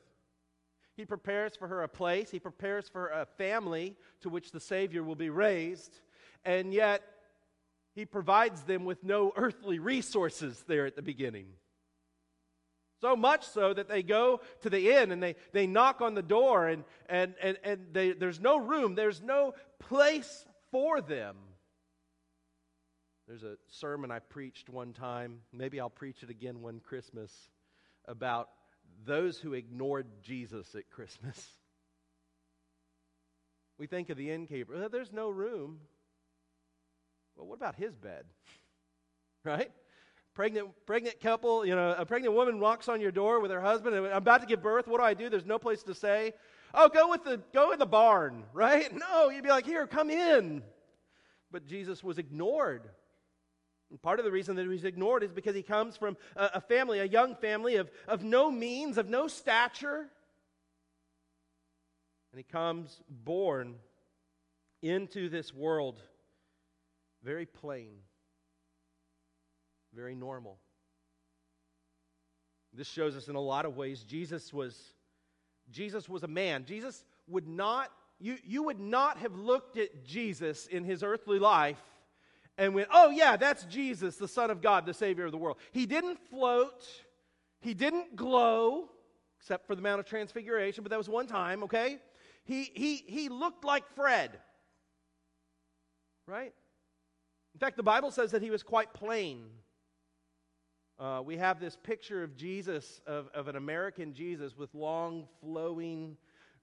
He 0.97 1.05
prepares 1.05 1.57
for 1.57 1.67
her 1.67 1.83
a 1.83 1.89
place, 1.89 2.31
he 2.31 2.39
prepares 2.39 2.89
for 2.89 3.09
a 3.09 3.27
family 3.27 3.97
to 4.21 4.29
which 4.29 4.53
the 4.53 4.61
Savior 4.61 5.03
will 5.03 5.17
be 5.17 5.31
raised, 5.31 5.99
and 6.45 6.73
yet 6.73 7.03
he 7.95 8.05
provides 8.05 8.63
them 8.63 8.85
with 8.85 9.05
no 9.05 9.33
earthly 9.37 9.79
resources 9.79 10.63
there 10.67 10.87
at 10.87 10.97
the 10.97 11.03
beginning. 11.03 11.47
So 13.01 13.17
much 13.17 13.47
so 13.47 13.75
that 13.75 13.89
they 13.89 14.03
go 14.03 14.41
to 14.63 14.71
the 14.71 14.93
inn 14.93 15.13
and 15.13 15.23
they, 15.23 15.37
they 15.53 15.67
knock 15.67 16.01
on 16.01 16.15
the 16.15 16.23
door, 16.23 16.69
and, 16.69 16.85
and, 17.09 17.35
and, 17.41 17.59
and 17.63 17.87
they, 17.93 18.13
there's 18.13 18.41
no 18.41 18.57
room, 18.57 18.95
there's 18.95 19.23
no 19.23 19.55
place 19.79 20.47
for 20.71 21.01
them. 21.01 21.37
There's 23.29 23.43
a 23.43 23.57
sermon 23.69 24.11
I 24.11 24.19
preached 24.19 24.69
one 24.69 24.93
time, 24.93 25.41
maybe 25.53 25.81
I'll 25.81 25.91
preach 25.91 26.23
it 26.23 26.31
again 26.31 26.63
one 26.63 26.81
Christmas, 26.81 27.33
about 28.07 28.49
those 29.05 29.39
who 29.39 29.55
ignored 29.55 30.07
Jesus 30.23 30.75
at 30.75 30.91
Christmas. 30.91 31.49
We 33.77 33.89
think 33.89 34.09
of 34.09 34.17
the 34.17 34.31
innkeeper, 34.31 34.89
there's 34.89 35.13
no 35.13 35.29
room. 35.31 35.81
Well, 37.37 37.47
what 37.47 37.57
about 37.57 37.77
his 37.77 37.95
bed? 37.95 38.25
Right? 39.47 39.71
Pregnant, 40.35 40.71
pregnant 40.87 41.21
couple, 41.21 41.67
you 41.67 41.77
know, 41.77 41.95
a 41.99 42.07
pregnant 42.07 42.35
woman 42.35 42.59
walks 42.61 42.89
on 42.89 42.99
your 42.99 43.11
door 43.11 43.41
with 43.41 43.51
her 43.51 43.61
husband, 43.61 43.95
and 43.95 44.07
I'm 44.07 44.17
about 44.17 44.41
to 44.41 44.47
give 44.47 44.63
birth. 44.63 44.89
What 44.89 44.97
do 44.97 45.05
I 45.05 45.13
do? 45.13 45.29
There's 45.29 45.45
no 45.45 45.59
place 45.59 45.83
to 45.83 45.95
stay. 45.95 46.33
Oh, 46.73 46.89
go 46.89 47.11
with 47.11 47.25
the 47.25 47.43
go 47.53 47.71
in 47.73 47.79
the 47.79 47.85
barn, 47.85 48.45
right? 48.55 48.91
No, 48.97 49.29
you'd 49.29 49.45
be 49.45 49.51
like, 49.51 49.67
here, 49.67 49.87
come 49.87 50.09
in. 50.09 50.63
But 51.53 51.67
Jesus 51.67 52.03
was 52.03 52.17
ignored. 52.17 52.89
And 53.91 54.01
part 54.01 54.19
of 54.19 54.25
the 54.25 54.33
reason 54.33 54.57
that 54.57 54.63
he 54.63 54.69
was 54.69 54.85
ignored 54.85 55.23
is 55.23 55.31
because 55.31 55.55
he 55.55 55.63
comes 55.63 55.97
from 55.97 56.17
a, 56.35 56.53
a 56.55 56.61
family, 56.63 57.01
a 57.01 57.05
young 57.05 57.37
family 57.37 57.77
of, 57.77 57.91
of 58.09 58.25
no 58.25 58.51
means, 58.51 58.97
of 58.97 59.09
no 59.09 59.29
stature. 59.29 60.09
And 62.33 62.39
he 62.39 62.43
comes 62.43 62.99
born 63.09 63.77
into 64.83 65.29
this 65.29 65.55
world 65.55 66.01
very 67.25 67.47
plain, 67.47 67.95
very 69.95 70.15
normal. 70.15 70.59
This 72.73 72.89
shows 72.89 73.17
us 73.17 73.29
in 73.29 73.37
a 73.37 73.41
lot 73.41 73.65
of 73.65 73.77
ways 73.77 74.03
Jesus 74.03 74.53
was 74.53 74.77
Jesus 75.71 76.09
was 76.09 76.23
a 76.23 76.29
man. 76.29 76.65
Jesus 76.67 77.05
would 77.27 77.49
not 77.49 77.91
you, 78.21 78.39
you 78.45 78.63
would 78.65 78.81
not 78.81 79.19
have 79.19 79.35
looked 79.35 79.77
at 79.77 80.05
Jesus 80.05 80.67
in 80.67 80.85
his 80.85 81.03
earthly 81.03 81.39
life 81.39 81.83
and 82.57 82.75
went, 82.75 82.89
oh, 82.93 83.11
yeah, 83.11 83.37
that's 83.37 83.65
Jesus, 83.65 84.17
the 84.17 84.29
Son 84.29 84.51
of 84.51 84.63
God, 84.63 84.87
the 84.87 84.95
Savior 84.95 85.25
of 85.25 85.33
the 85.33 85.39
world. 85.39 85.59
He 85.73 85.87
didn't 85.87 86.19
float, 86.31 86.87
he 87.61 87.75
didn't 87.75 88.15
glow, 88.15 88.89
except 89.41 89.67
for 89.67 89.75
the 89.75 89.83
Mount 89.83 90.01
of 90.01 90.07
Transfiguration, 90.07 90.85
but 90.85 90.91
that 90.91 90.99
was 90.99 91.09
one 91.09 91.27
time, 91.27 91.65
okay? 91.65 91.99
He, 92.45 92.71
he, 92.75 92.97
he 93.07 93.29
looked 93.29 93.65
like 93.65 93.85
Fred, 93.95 94.39
right? 96.27 96.55
In 97.55 97.61
fact, 97.61 97.77
the 97.77 97.83
Bible 97.83 98.11
says 98.11 98.33
that 98.33 98.43
he 98.43 98.51
was 98.51 98.63
quite 98.63 98.93
plain. 98.93 99.45
Uh, 100.99 101.23
we 101.25 101.37
have 101.37 101.61
this 101.61 101.77
picture 101.77 102.23
of 102.23 102.37
Jesus, 102.37 103.01
of, 103.07 103.29
of 103.35 103.49
an 103.49 103.57
American 103.57 104.13
Jesus 104.13 104.57
with 104.57 104.75
long, 104.75 105.27
flowing, 105.41 106.17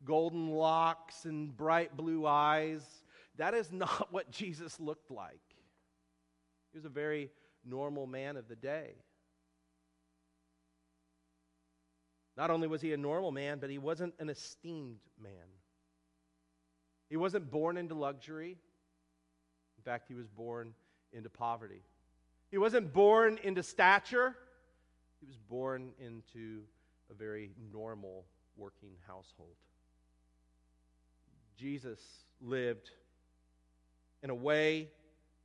golden 0.04 0.50
locks 0.50 1.26
and 1.26 1.56
bright 1.56 1.96
blue 1.96 2.26
eyes. 2.26 2.84
That 3.38 3.54
is 3.54 3.72
not 3.72 4.12
what 4.12 4.32
Jesus 4.32 4.80
looked 4.80 5.12
like. 5.12 5.40
He 6.72 6.78
was 6.78 6.86
a 6.86 6.90
very 6.90 7.30
normal 7.66 8.06
man 8.06 8.38
of 8.38 8.48
the 8.48 8.56
day. 8.56 8.92
Not 12.38 12.50
only 12.50 12.68
was 12.68 12.82
he 12.82 12.94
a 12.94 12.98
normal 12.98 13.32
man, 13.32 13.60
but 13.60 13.70
he 13.70 13.78
wasn't 13.78 14.14
an 14.20 14.30
esteemed 14.30 15.00
man. 15.22 15.32
He 17.10 17.18
wasn't 17.18 17.52
born 17.52 17.78
into 17.78 17.94
luxury. 17.94 18.58
In 19.78 19.84
fact, 19.84 20.08
he 20.08 20.14
was 20.14 20.28
born 20.28 20.74
into 21.14 21.30
poverty. 21.30 21.82
He 22.50 22.58
wasn't 22.58 22.94
born 22.94 23.40
into 23.44 23.64
stature, 23.64 24.36
he 25.20 25.26
was 25.26 25.38
born 25.38 25.92
into 26.00 26.64
a 27.10 27.14
very 27.14 27.52
normal 27.72 28.26
working 28.58 28.92
household. 29.08 29.56
Jesus 31.58 32.00
lived 32.42 32.90
in 34.24 34.30
a 34.30 34.36
way 34.36 34.90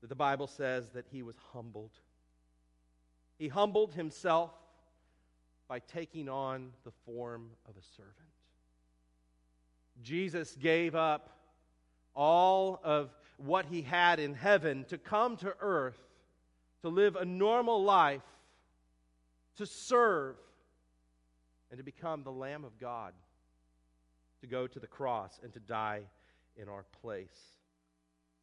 that 0.00 0.08
the 0.08 0.14
Bible 0.14 0.46
says 0.46 0.90
that 0.90 1.06
he 1.10 1.22
was 1.22 1.36
humbled. 1.52 1.92
He 3.38 3.48
humbled 3.48 3.92
himself 3.92 4.52
by 5.68 5.80
taking 5.80 6.28
on 6.28 6.72
the 6.84 6.92
form 7.04 7.50
of 7.68 7.76
a 7.76 7.82
servant. 7.96 8.14
Jesus 10.02 10.56
gave 10.56 10.94
up 10.94 11.30
all 12.14 12.80
of 12.84 13.10
what 13.36 13.66
he 13.66 13.82
had 13.82 14.18
in 14.18 14.34
heaven 14.34 14.84
to 14.88 14.98
come 14.98 15.36
to 15.38 15.54
earth, 15.60 15.98
to 16.82 16.88
live 16.88 17.16
a 17.16 17.24
normal 17.24 17.82
life, 17.82 18.22
to 19.56 19.66
serve, 19.66 20.36
and 21.70 21.78
to 21.78 21.84
become 21.84 22.22
the 22.22 22.32
Lamb 22.32 22.64
of 22.64 22.78
God, 22.78 23.12
to 24.40 24.46
go 24.46 24.66
to 24.66 24.78
the 24.78 24.86
cross 24.86 25.40
and 25.42 25.52
to 25.52 25.60
die 25.60 26.02
in 26.56 26.68
our 26.68 26.84
place. 27.00 27.56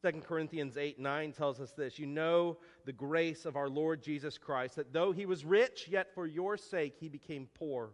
2 0.03 0.19
Corinthians 0.19 0.75
8 0.75 0.99
9 0.99 1.31
tells 1.31 1.61
us 1.61 1.71
this 1.71 1.97
You 1.97 2.05
know 2.05 2.57
the 2.85 2.91
grace 2.91 3.45
of 3.45 3.55
our 3.55 3.69
Lord 3.69 4.03
Jesus 4.03 4.37
Christ, 4.37 4.75
that 4.75 4.91
though 4.91 5.11
he 5.11 5.25
was 5.25 5.45
rich, 5.45 5.87
yet 5.89 6.13
for 6.13 6.27
your 6.27 6.57
sake 6.57 6.95
he 6.99 7.07
became 7.07 7.47
poor, 7.53 7.91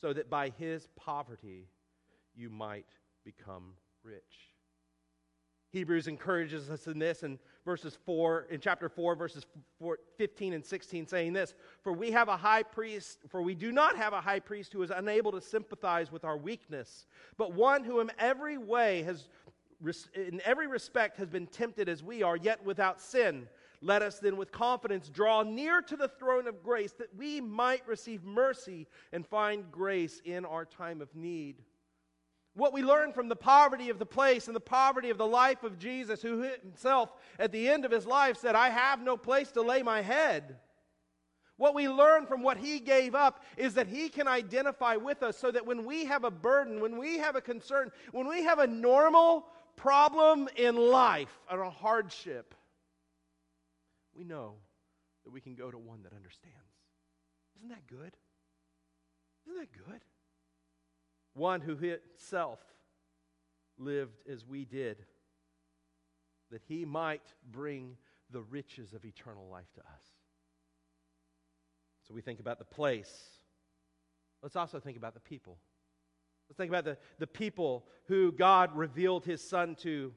so 0.00 0.12
that 0.12 0.30
by 0.30 0.50
his 0.50 0.86
poverty 0.96 1.66
you 2.36 2.50
might 2.50 2.86
become 3.24 3.72
rich. 4.04 4.53
Hebrews 5.74 6.06
encourages 6.06 6.70
us 6.70 6.86
in 6.86 7.00
this 7.00 7.24
in 7.24 7.36
verses 7.64 7.98
4, 8.06 8.46
in 8.48 8.60
chapter 8.60 8.88
4, 8.88 9.16
verses 9.16 9.44
4, 9.80 9.98
15 10.16 10.52
and 10.52 10.64
16, 10.64 11.08
saying 11.08 11.32
this 11.32 11.52
For 11.82 11.92
we 11.92 12.12
have 12.12 12.28
a 12.28 12.36
high 12.36 12.62
priest, 12.62 13.18
for 13.28 13.42
we 13.42 13.56
do 13.56 13.72
not 13.72 13.96
have 13.96 14.12
a 14.12 14.20
high 14.20 14.38
priest 14.38 14.72
who 14.72 14.84
is 14.84 14.92
unable 14.92 15.32
to 15.32 15.40
sympathize 15.40 16.12
with 16.12 16.24
our 16.24 16.36
weakness, 16.36 17.06
but 17.36 17.54
one 17.54 17.82
who 17.82 17.98
in 17.98 18.12
every 18.20 18.56
way 18.56 19.02
has 19.02 19.28
in 20.14 20.40
every 20.44 20.68
respect 20.68 21.16
has 21.16 21.28
been 21.28 21.48
tempted 21.48 21.88
as 21.88 22.04
we 22.04 22.22
are, 22.22 22.36
yet 22.36 22.64
without 22.64 23.00
sin. 23.00 23.48
Let 23.82 24.00
us 24.00 24.20
then 24.20 24.36
with 24.36 24.52
confidence 24.52 25.08
draw 25.08 25.42
near 25.42 25.82
to 25.82 25.96
the 25.96 26.08
throne 26.08 26.46
of 26.46 26.62
grace 26.62 26.92
that 26.92 27.14
we 27.16 27.40
might 27.40 27.86
receive 27.86 28.22
mercy 28.22 28.86
and 29.12 29.26
find 29.26 29.70
grace 29.72 30.22
in 30.24 30.44
our 30.44 30.64
time 30.64 31.02
of 31.02 31.14
need. 31.16 31.56
What 32.54 32.72
we 32.72 32.82
learn 32.82 33.12
from 33.12 33.28
the 33.28 33.36
poverty 33.36 33.90
of 33.90 33.98
the 33.98 34.06
place 34.06 34.46
and 34.46 34.54
the 34.54 34.60
poverty 34.60 35.10
of 35.10 35.18
the 35.18 35.26
life 35.26 35.64
of 35.64 35.78
Jesus, 35.78 36.22
who 36.22 36.42
himself 36.62 37.10
at 37.38 37.50
the 37.50 37.68
end 37.68 37.84
of 37.84 37.90
his 37.90 38.06
life 38.06 38.36
said, 38.36 38.54
I 38.54 38.70
have 38.70 39.02
no 39.02 39.16
place 39.16 39.50
to 39.52 39.62
lay 39.62 39.82
my 39.82 40.02
head. 40.02 40.56
What 41.56 41.74
we 41.74 41.88
learn 41.88 42.26
from 42.26 42.42
what 42.42 42.56
he 42.56 42.80
gave 42.80 43.14
up 43.14 43.44
is 43.56 43.74
that 43.74 43.86
he 43.86 44.08
can 44.08 44.28
identify 44.28 44.96
with 44.96 45.22
us 45.22 45.36
so 45.36 45.50
that 45.50 45.66
when 45.66 45.84
we 45.84 46.04
have 46.04 46.24
a 46.24 46.30
burden, 46.30 46.80
when 46.80 46.98
we 46.98 47.18
have 47.18 47.36
a 47.36 47.40
concern, 47.40 47.90
when 48.12 48.28
we 48.28 48.44
have 48.44 48.58
a 48.58 48.66
normal 48.66 49.46
problem 49.76 50.48
in 50.56 50.76
life 50.76 51.40
or 51.50 51.62
a 51.62 51.70
hardship, 51.70 52.54
we 54.16 54.24
know 54.24 54.54
that 55.24 55.30
we 55.30 55.40
can 55.40 55.54
go 55.54 55.70
to 55.70 55.78
one 55.78 56.02
that 56.02 56.12
understands. 56.12 56.56
Isn't 57.56 57.70
that 57.70 57.86
good? 57.86 58.16
Isn't 59.46 59.58
that 59.58 59.72
good? 59.72 60.00
One 61.34 61.60
who 61.60 61.76
himself 61.76 62.60
lived 63.78 64.20
as 64.30 64.46
we 64.46 64.64
did, 64.64 65.04
that 66.50 66.62
he 66.66 66.84
might 66.84 67.34
bring 67.50 67.96
the 68.30 68.42
riches 68.42 68.92
of 68.94 69.04
eternal 69.04 69.48
life 69.50 69.72
to 69.74 69.80
us. 69.80 70.02
So 72.06 72.14
we 72.14 72.20
think 72.20 72.40
about 72.40 72.58
the 72.58 72.64
place. 72.64 73.12
Let's 74.42 74.56
also 74.56 74.78
think 74.78 74.96
about 74.96 75.14
the 75.14 75.20
people. 75.20 75.58
Let's 76.48 76.58
think 76.58 76.70
about 76.70 76.84
the, 76.84 76.98
the 77.18 77.26
people 77.26 77.86
who 78.06 78.30
God 78.32 78.76
revealed 78.76 79.24
his 79.24 79.42
son 79.42 79.74
to. 79.76 80.12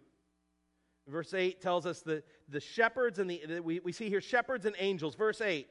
Verse 1.08 1.34
8 1.34 1.62
tells 1.62 1.86
us 1.86 2.02
that 2.02 2.26
the 2.50 2.60
shepherds 2.60 3.20
and 3.20 3.30
the, 3.30 3.62
we, 3.62 3.80
we 3.80 3.94
see 3.94 4.10
here 4.10 4.20
shepherds 4.20 4.66
and 4.66 4.76
angels. 4.78 5.16
Verse 5.16 5.40
8 5.40 5.68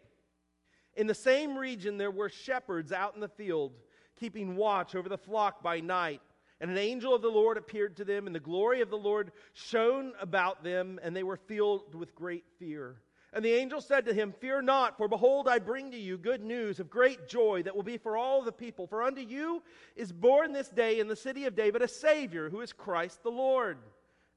In 0.94 1.06
the 1.06 1.14
same 1.14 1.58
region 1.58 1.98
there 1.98 2.10
were 2.10 2.30
shepherds 2.30 2.90
out 2.90 3.14
in 3.14 3.20
the 3.20 3.28
field, 3.28 3.72
keeping 4.16 4.56
watch 4.56 4.94
over 4.94 5.08
the 5.08 5.18
flock 5.18 5.62
by 5.62 5.80
night. 5.80 6.20
And 6.60 6.70
an 6.70 6.78
angel 6.78 7.14
of 7.14 7.22
the 7.22 7.28
Lord 7.28 7.58
appeared 7.58 7.96
to 7.96 8.04
them, 8.04 8.26
and 8.26 8.34
the 8.34 8.40
glory 8.40 8.80
of 8.80 8.88
the 8.88 8.96
Lord 8.96 9.32
shone 9.52 10.12
about 10.20 10.64
them, 10.64 10.98
and 11.02 11.14
they 11.14 11.22
were 11.22 11.36
filled 11.36 11.94
with 11.94 12.14
great 12.14 12.44
fear. 12.58 12.96
And 13.32 13.44
the 13.44 13.52
angel 13.52 13.82
said 13.82 14.06
to 14.06 14.14
him, 14.14 14.32
Fear 14.32 14.62
not, 14.62 14.96
for 14.96 15.08
behold, 15.08 15.46
I 15.46 15.58
bring 15.58 15.90
to 15.90 15.98
you 15.98 16.16
good 16.16 16.42
news 16.42 16.80
of 16.80 16.88
great 16.88 17.28
joy 17.28 17.62
that 17.64 17.76
will 17.76 17.82
be 17.82 17.98
for 17.98 18.16
all 18.16 18.40
the 18.40 18.52
people. 18.52 18.86
For 18.86 19.02
unto 19.02 19.20
you 19.20 19.62
is 19.94 20.10
born 20.10 20.52
this 20.52 20.70
day 20.70 21.00
in 21.00 21.08
the 21.08 21.16
city 21.16 21.44
of 21.44 21.54
David 21.54 21.82
a 21.82 21.88
Savior, 21.88 22.48
who 22.48 22.62
is 22.62 22.72
Christ 22.72 23.22
the 23.22 23.30
Lord. 23.30 23.76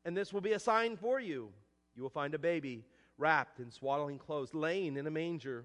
And 0.03 0.17
this 0.17 0.33
will 0.33 0.41
be 0.41 0.51
a 0.51 0.59
sign 0.59 0.97
for 0.97 1.17
you. 1.17 1.49
You 1.95 2.03
will 2.03 2.09
find 2.09 2.33
a 2.33 2.39
baby 2.39 2.83
wrapped 3.17 3.59
in 3.59 3.71
swaddling 3.71 4.17
clothes, 4.17 4.53
laying 4.53 4.97
in 4.97 5.07
a 5.07 5.11
manger. 5.11 5.63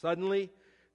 Suddenly, 0.00 0.50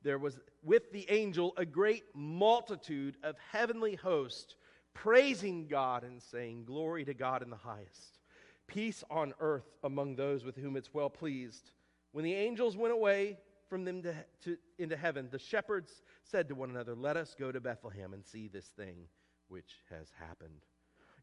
there 0.07 0.17
was 0.17 0.39
with 0.63 0.91
the 0.93 1.05
angel 1.09 1.53
a 1.57 1.65
great 1.65 2.05
multitude 2.15 3.17
of 3.23 3.35
heavenly 3.51 3.95
hosts 3.95 4.55
praising 4.93 5.67
God 5.67 6.03
and 6.03 6.23
saying, 6.23 6.63
Glory 6.63 7.03
to 7.03 7.13
God 7.13 7.43
in 7.43 7.49
the 7.49 7.57
highest, 7.57 8.19
peace 8.67 9.03
on 9.11 9.33
earth 9.41 9.67
among 9.83 10.15
those 10.15 10.45
with 10.45 10.55
whom 10.55 10.77
it's 10.77 10.93
well 10.93 11.09
pleased. 11.09 11.71
When 12.13 12.23
the 12.23 12.33
angels 12.33 12.77
went 12.77 12.93
away 12.93 13.37
from 13.69 13.83
them 13.83 14.01
to, 14.03 14.15
to, 14.45 14.57
into 14.79 14.95
heaven, 14.95 15.27
the 15.29 15.39
shepherds 15.39 16.01
said 16.23 16.47
to 16.47 16.55
one 16.55 16.69
another, 16.69 16.95
Let 16.95 17.17
us 17.17 17.35
go 17.37 17.51
to 17.51 17.59
Bethlehem 17.59 18.13
and 18.13 18.25
see 18.25 18.47
this 18.47 18.67
thing 18.77 19.09
which 19.49 19.81
has 19.89 20.07
happened. 20.17 20.65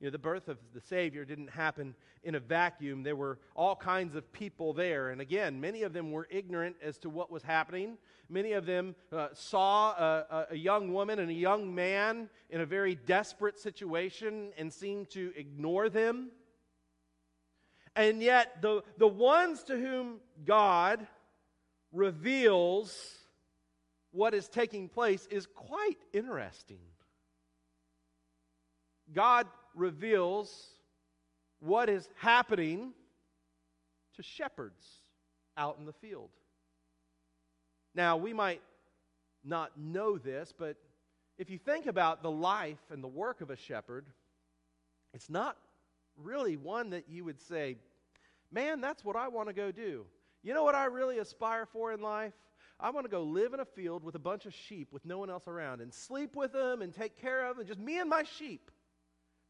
You 0.00 0.08
know, 0.08 0.10
the 0.10 0.18
birth 0.18 0.48
of 0.48 0.58
the 0.74 0.80
Savior 0.80 1.24
didn't 1.24 1.50
happen 1.50 1.94
in 2.24 2.34
a 2.34 2.40
vacuum. 2.40 3.02
There 3.02 3.16
were 3.16 3.38
all 3.54 3.76
kinds 3.76 4.14
of 4.14 4.30
people 4.32 4.72
there. 4.72 5.10
And 5.10 5.20
again, 5.20 5.60
many 5.60 5.82
of 5.82 5.92
them 5.92 6.10
were 6.10 6.26
ignorant 6.30 6.76
as 6.82 6.98
to 6.98 7.10
what 7.10 7.30
was 7.30 7.42
happening. 7.42 7.96
Many 8.28 8.52
of 8.52 8.66
them 8.66 8.96
uh, 9.12 9.28
saw 9.32 9.90
a, 9.92 10.46
a 10.50 10.56
young 10.56 10.92
woman 10.92 11.18
and 11.18 11.30
a 11.30 11.34
young 11.34 11.74
man 11.74 12.28
in 12.50 12.60
a 12.60 12.66
very 12.66 12.94
desperate 12.94 13.58
situation 13.58 14.50
and 14.58 14.72
seemed 14.72 15.10
to 15.10 15.32
ignore 15.36 15.88
them. 15.88 16.30
And 17.96 18.20
yet, 18.22 18.60
the, 18.60 18.82
the 18.98 19.06
ones 19.06 19.62
to 19.64 19.78
whom 19.78 20.16
God 20.44 21.06
reveals 21.92 23.18
what 24.10 24.34
is 24.34 24.48
taking 24.48 24.88
place 24.88 25.26
is 25.30 25.46
quite 25.46 25.98
interesting. 26.12 26.80
God 29.12 29.46
reveals 29.74 30.66
what 31.60 31.88
is 31.88 32.08
happening 32.16 32.92
to 34.16 34.22
shepherds 34.22 34.84
out 35.56 35.76
in 35.78 35.86
the 35.86 35.92
field. 35.92 36.30
Now, 37.94 38.16
we 38.16 38.32
might 38.32 38.60
not 39.44 39.78
know 39.78 40.18
this, 40.18 40.52
but 40.56 40.76
if 41.38 41.50
you 41.50 41.58
think 41.58 41.86
about 41.86 42.22
the 42.22 42.30
life 42.30 42.82
and 42.90 43.02
the 43.02 43.08
work 43.08 43.40
of 43.40 43.50
a 43.50 43.56
shepherd, 43.56 44.06
it's 45.12 45.30
not 45.30 45.56
really 46.16 46.56
one 46.56 46.90
that 46.90 47.08
you 47.08 47.24
would 47.24 47.40
say, 47.40 47.76
man, 48.52 48.80
that's 48.80 49.04
what 49.04 49.16
I 49.16 49.28
want 49.28 49.48
to 49.48 49.54
go 49.54 49.72
do. 49.72 50.06
You 50.42 50.54
know 50.54 50.64
what 50.64 50.74
I 50.74 50.84
really 50.86 51.18
aspire 51.18 51.66
for 51.66 51.92
in 51.92 52.00
life? 52.00 52.34
I 52.78 52.90
want 52.90 53.06
to 53.06 53.10
go 53.10 53.22
live 53.22 53.54
in 53.54 53.60
a 53.60 53.64
field 53.64 54.02
with 54.02 54.14
a 54.14 54.20
bunch 54.20 54.46
of 54.46 54.54
sheep 54.54 54.92
with 54.92 55.04
no 55.04 55.18
one 55.18 55.30
else 55.30 55.46
around 55.46 55.80
and 55.80 55.92
sleep 55.92 56.34
with 56.34 56.52
them 56.52 56.82
and 56.82 56.92
take 56.92 57.20
care 57.20 57.46
of 57.46 57.56
them, 57.56 57.66
just 57.66 57.80
me 57.80 57.98
and 57.98 58.10
my 58.10 58.24
sheep. 58.24 58.70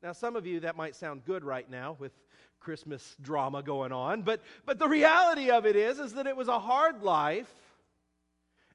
Now, 0.05 0.13
some 0.13 0.37
of 0.37 0.45
you, 0.45 0.61
that 0.61 0.77
might 0.77 0.95
sound 0.95 1.25
good 1.25 1.43
right 1.45 1.69
now 1.71 1.97
with 1.99 2.13
Christmas 2.61 3.17
drama 3.23 3.63
going 3.63 3.91
on, 3.91 4.21
but, 4.21 4.43
but 4.67 4.79
the 4.79 4.87
reality 4.87 5.51
of 5.51 5.65
it 5.65 5.77
is, 5.77 5.99
is 5.99 6.13
that 6.13 6.27
it 6.27 6.37
was 6.37 6.47
a 6.47 6.59
hard 6.59 7.03
life, 7.03 7.51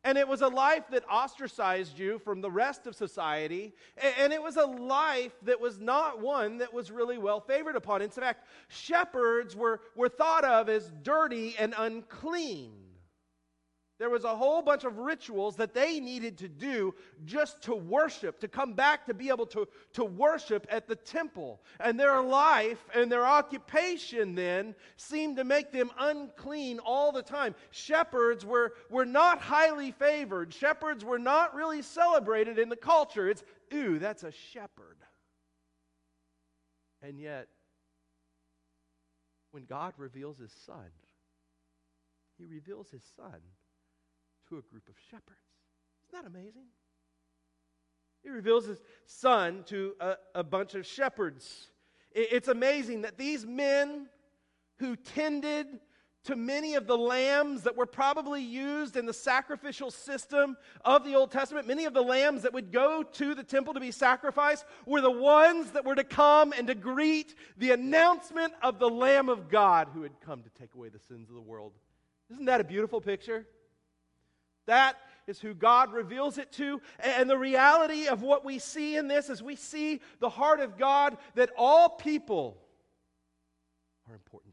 and 0.04 0.18
it 0.18 0.28
was 0.28 0.42
a 0.42 0.48
life 0.48 0.86
that 0.90 1.08
ostracized 1.08 2.00
you 2.00 2.18
from 2.18 2.42
the 2.42 2.50
rest 2.50 2.88
of 2.88 2.96
society, 2.96 3.76
and 4.18 4.34
it 4.34 4.42
was 4.42 4.58
a 4.58 4.66
life 4.66 5.34
that 5.44 5.62
was 5.62 5.80
not 5.80 6.20
one 6.20 6.58
that 6.58 6.74
was 6.74 6.90
really 6.90 7.20
well 7.20 7.42
favored 7.42 7.76
upon. 7.76 8.02
In 8.02 8.10
fact, 8.10 8.48
shepherds 8.68 9.56
were, 9.56 9.82
were 9.96 10.10
thought 10.10 10.44
of 10.44 10.68
as 10.68 10.92
dirty 11.04 11.56
and 11.60 11.76
unclean. 11.78 12.72
There 14.00 14.10
was 14.10 14.24
a 14.24 14.34
whole 14.34 14.62
bunch 14.62 14.86
of 14.86 14.98
rituals 14.98 15.58
that 15.58 15.74
they 15.74 16.00
needed 16.00 16.38
to 16.38 16.48
do 16.48 16.96
just 17.26 17.62
to 17.64 17.76
worship, 17.76 18.40
to 18.40 18.48
come 18.48 18.74
back 18.74 19.06
to 19.06 19.14
be 19.14 19.28
able 19.28 19.46
to, 19.48 19.68
to 19.94 20.06
worship 20.06 20.66
at 20.70 20.88
the 20.88 20.96
temple. 20.96 21.62
And 21.82 22.00
their 22.00 22.22
life 22.22 22.82
and 22.96 23.12
their 23.12 23.26
occupation 23.26 24.36
then 24.36 24.74
seemed 24.96 25.36
to 25.36 25.44
make 25.44 25.74
them 25.74 25.92
unclean 26.00 26.80
all 26.80 27.12
the 27.12 27.22
time. 27.22 27.56
Shepherds 27.72 28.46
were, 28.46 28.74
were 28.90 29.06
not 29.06 29.42
highly 29.42 29.92
favored, 29.92 30.54
shepherds 30.54 31.04
were 31.04 31.20
not 31.20 31.54
really 31.54 31.82
celebrated 31.82 32.58
in 32.58 32.70
the 32.70 32.78
culture. 32.78 33.30
It's, 33.30 33.44
ooh, 33.74 34.00
that's 34.00 34.24
a 34.24 34.32
shepherd. 34.32 34.96
And 37.02 37.20
yet, 37.20 37.50
when 39.52 39.66
God 39.66 39.94
reveals 39.98 40.38
his 40.38 40.54
son, 40.66 40.88
he 42.38 42.46
reveals 42.46 42.90
his 42.90 43.04
son 43.18 43.42
to 44.50 44.58
a 44.58 44.62
group 44.62 44.88
of 44.90 44.96
shepherds. 45.10 45.40
Isn't 46.10 46.24
that 46.24 46.28
amazing? 46.28 46.66
He 48.24 48.30
reveals 48.30 48.66
his 48.66 48.80
son 49.06 49.64
to 49.68 49.94
a, 50.00 50.16
a 50.36 50.44
bunch 50.44 50.76
of 50.76 50.86
shepherds. 50.86 51.70
It, 52.12 52.30
it's 52.32 52.48
amazing 52.48 53.02
that 53.02 53.18
these 53.18 53.46
men 53.46 54.08
who 54.80 54.96
tended 54.96 55.68
to 56.26 56.36
many 56.36 56.76
of 56.76 56.86
the 56.86 56.98
lambs 56.98 57.64
that 57.64 57.78
were 57.78 57.86
probably 57.86 58.42
used 58.42 58.98
in 58.98 59.06
the 59.06 59.14
sacrificial 59.14 59.90
system 59.90 60.58
of 60.84 61.06
the 61.06 61.16
Old 61.16 61.32
Testament, 61.32 61.66
many 61.66 61.86
of 61.86 61.94
the 61.94 62.02
lambs 62.02 62.42
that 62.42 62.54
would 62.54 62.72
go 62.72 63.04
to 63.04 63.34
the 63.34 63.44
temple 63.44 63.74
to 63.74 63.80
be 63.80 63.92
sacrificed, 63.92 64.66
were 64.86 65.00
the 65.00 65.10
ones 65.10 65.72
that 65.72 65.86
were 65.86 65.96
to 65.96 66.04
come 66.04 66.54
and 66.58 66.68
to 66.68 66.76
greet 66.76 67.36
the 67.58 67.72
announcement 67.72 68.54
of 68.62 68.80
the 68.80 68.90
Lamb 68.90 69.30
of 69.30 69.50
God 69.50 69.90
who 69.94 70.04
had 70.04 70.20
come 70.20 70.44
to 70.44 70.50
take 70.50 70.76
away 70.76 70.90
the 70.90 71.00
sins 71.00 71.30
of 71.30 71.36
the 71.36 71.42
world. 71.42 71.72
Isn't 72.32 72.46
that 72.46 72.62
a 72.62 72.66
beautiful 72.66 73.00
picture? 73.00 73.46
That 74.70 74.98
is 75.26 75.40
who 75.40 75.56
God 75.56 75.92
reveals 75.92 76.38
it 76.38 76.52
to. 76.54 76.80
And 77.00 77.28
the 77.28 77.38
reality 77.38 78.08
of 78.08 78.22
what 78.22 78.46
we 78.46 78.60
see 78.60 78.98
in 78.98 79.08
this 79.08 79.30
is 79.30 79.42
we 79.42 79.56
see 79.56 80.00
the 80.20 80.30
heart 80.30 80.60
of 80.60 80.78
God 80.78 81.18
that 81.34 81.50
all 81.58 81.90
people 81.90 82.56
are 84.08 84.14
important. 84.14 84.49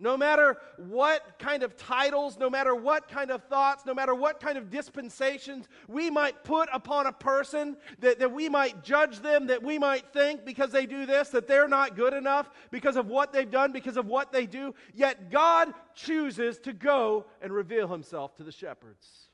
No 0.00 0.16
matter 0.16 0.58
what 0.76 1.40
kind 1.40 1.64
of 1.64 1.76
titles, 1.76 2.38
no 2.38 2.48
matter 2.48 2.72
what 2.72 3.08
kind 3.08 3.32
of 3.32 3.42
thoughts, 3.44 3.84
no 3.84 3.94
matter 3.94 4.14
what 4.14 4.38
kind 4.38 4.56
of 4.56 4.70
dispensations 4.70 5.68
we 5.88 6.08
might 6.08 6.44
put 6.44 6.68
upon 6.72 7.06
a 7.08 7.12
person, 7.12 7.76
that, 7.98 8.20
that 8.20 8.30
we 8.30 8.48
might 8.48 8.84
judge 8.84 9.18
them, 9.18 9.48
that 9.48 9.60
we 9.60 9.76
might 9.76 10.12
think 10.12 10.44
because 10.44 10.70
they 10.70 10.86
do 10.86 11.04
this, 11.04 11.30
that 11.30 11.48
they're 11.48 11.66
not 11.66 11.96
good 11.96 12.14
enough 12.14 12.48
because 12.70 12.94
of 12.94 13.08
what 13.08 13.32
they've 13.32 13.50
done, 13.50 13.72
because 13.72 13.96
of 13.96 14.06
what 14.06 14.30
they 14.30 14.46
do, 14.46 14.72
yet 14.94 15.32
God 15.32 15.74
chooses 15.94 16.60
to 16.60 16.72
go 16.72 17.26
and 17.42 17.52
reveal 17.52 17.88
himself 17.88 18.36
to 18.36 18.44
the 18.44 18.52
shepherds. 18.52 19.30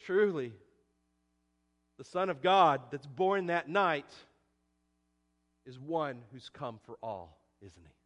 Truly, 0.00 0.54
the 1.98 2.04
Son 2.04 2.30
of 2.30 2.40
God 2.40 2.80
that's 2.90 3.06
born 3.06 3.48
that 3.48 3.68
night 3.68 4.10
is 5.66 5.78
one 5.78 6.22
who's 6.32 6.48
come 6.48 6.80
for 6.86 6.96
all, 7.02 7.38
isn't 7.60 7.82
he? 7.86 7.99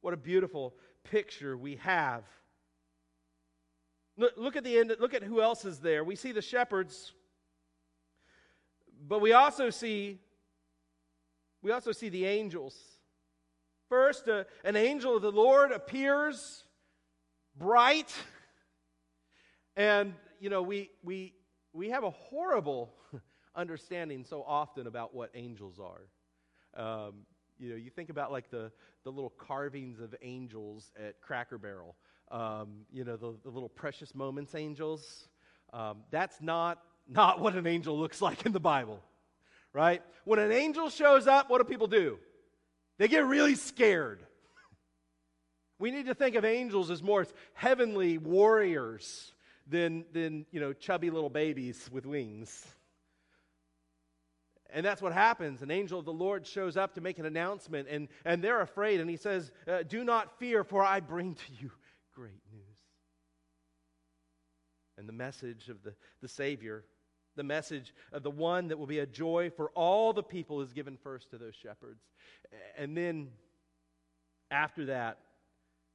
What 0.00 0.14
a 0.14 0.16
beautiful 0.16 0.74
picture 1.04 1.56
we 1.56 1.76
have. 1.76 2.24
Look, 4.16 4.32
look 4.36 4.56
at 4.56 4.64
the 4.64 4.78
end, 4.78 4.94
look 5.00 5.14
at 5.14 5.22
who 5.22 5.40
else 5.40 5.64
is 5.64 5.78
there. 5.78 6.04
We 6.04 6.16
see 6.16 6.32
the 6.32 6.42
shepherds, 6.42 7.12
but 9.06 9.20
we 9.20 9.32
also 9.32 9.70
see 9.70 10.20
we 11.62 11.72
also 11.72 11.92
see 11.92 12.08
the 12.08 12.24
angels. 12.24 12.76
First, 13.88 14.28
uh, 14.28 14.44
an 14.64 14.76
angel 14.76 15.16
of 15.16 15.22
the 15.22 15.32
Lord 15.32 15.72
appears 15.72 16.64
bright. 17.56 18.14
And 19.76 20.14
you 20.38 20.50
know, 20.50 20.62
we 20.62 20.90
we 21.02 21.34
we 21.72 21.90
have 21.90 22.04
a 22.04 22.10
horrible 22.10 22.92
understanding 23.54 24.24
so 24.24 24.42
often 24.46 24.86
about 24.86 25.14
what 25.14 25.30
angels 25.34 25.78
are. 25.78 26.02
Um, 26.82 27.26
you 27.60 27.70
know, 27.70 27.76
you 27.76 27.90
think 27.90 28.08
about 28.08 28.32
like 28.32 28.50
the, 28.50 28.72
the 29.04 29.10
little 29.10 29.30
carvings 29.30 30.00
of 30.00 30.14
angels 30.22 30.90
at 30.98 31.20
Cracker 31.20 31.58
Barrel, 31.58 31.94
um, 32.30 32.86
you 32.90 33.04
know, 33.04 33.16
the, 33.16 33.34
the, 33.42 33.50
little 33.50 33.68
precious 33.68 34.14
moments 34.14 34.54
angels. 34.54 35.28
Um, 35.72 35.98
that's 36.10 36.40
not, 36.40 36.80
not 37.06 37.38
what 37.40 37.54
an 37.54 37.66
angel 37.66 37.98
looks 37.98 38.22
like 38.22 38.46
in 38.46 38.52
the 38.52 38.60
Bible, 38.60 39.00
right? 39.72 40.02
When 40.24 40.38
an 40.38 40.52
angel 40.52 40.88
shows 40.88 41.26
up, 41.26 41.50
what 41.50 41.58
do 41.58 41.64
people 41.64 41.86
do? 41.86 42.18
They 42.98 43.08
get 43.08 43.26
really 43.26 43.54
scared. 43.54 44.20
We 45.78 45.90
need 45.90 46.06
to 46.06 46.14
think 46.14 46.34
of 46.34 46.44
angels 46.44 46.90
as 46.90 47.02
more 47.02 47.22
as 47.22 47.32
heavenly 47.54 48.18
warriors 48.18 49.32
than, 49.66 50.04
than 50.12 50.46
you 50.50 50.60
know, 50.60 50.72
chubby 50.72 51.10
little 51.10 51.30
babies 51.30 51.88
with 51.92 52.06
wings. 52.06 52.66
And 54.72 54.84
that's 54.84 55.02
what 55.02 55.12
happens. 55.12 55.62
An 55.62 55.70
angel 55.70 55.98
of 55.98 56.04
the 56.04 56.12
Lord 56.12 56.46
shows 56.46 56.76
up 56.76 56.94
to 56.94 57.00
make 57.00 57.18
an 57.18 57.26
announcement, 57.26 57.88
and, 57.88 58.08
and 58.24 58.42
they're 58.42 58.60
afraid. 58.60 59.00
And 59.00 59.08
he 59.08 59.16
says, 59.16 59.50
uh, 59.68 59.82
Do 59.82 60.04
not 60.04 60.38
fear, 60.38 60.64
for 60.64 60.82
I 60.82 61.00
bring 61.00 61.34
to 61.34 61.52
you 61.60 61.70
great 62.14 62.42
news. 62.52 62.62
And 64.98 65.08
the 65.08 65.12
message 65.12 65.68
of 65.68 65.82
the, 65.82 65.94
the 66.20 66.28
Savior, 66.28 66.84
the 67.36 67.42
message 67.42 67.94
of 68.12 68.22
the 68.22 68.30
one 68.30 68.68
that 68.68 68.78
will 68.78 68.86
be 68.86 68.98
a 68.98 69.06
joy 69.06 69.50
for 69.50 69.70
all 69.70 70.12
the 70.12 70.22
people, 70.22 70.60
is 70.60 70.72
given 70.72 70.96
first 71.02 71.30
to 71.30 71.38
those 71.38 71.54
shepherds. 71.54 72.02
And 72.76 72.96
then 72.96 73.28
after 74.50 74.86
that, 74.86 75.18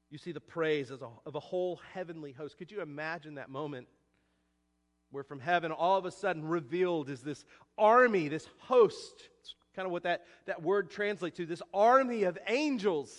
you 0.09 0.17
see 0.17 0.31
the 0.31 0.39
praise 0.39 0.91
a, 0.91 0.99
of 1.25 1.35
a 1.35 1.39
whole 1.39 1.79
heavenly 1.93 2.31
host. 2.31 2.57
Could 2.57 2.71
you 2.71 2.81
imagine 2.81 3.35
that 3.35 3.49
moment? 3.49 3.87
Where 5.15 5.23
from 5.23 5.39
heaven 5.39 5.71
all 5.71 5.97
of 5.97 6.05
a 6.05 6.11
sudden 6.11 6.43
revealed 6.43 7.09
is 7.09 7.21
this 7.21 7.45
army, 7.77 8.27
this 8.27 8.49
host. 8.57 9.29
It's 9.39 9.55
kind 9.73 9.85
of 9.85 9.93
what 9.93 10.03
that, 10.03 10.25
that 10.45 10.61
word 10.61 10.91
translates 10.91 11.37
to 11.37 11.45
this 11.45 11.61
army 11.73 12.23
of 12.23 12.37
angels 12.49 13.15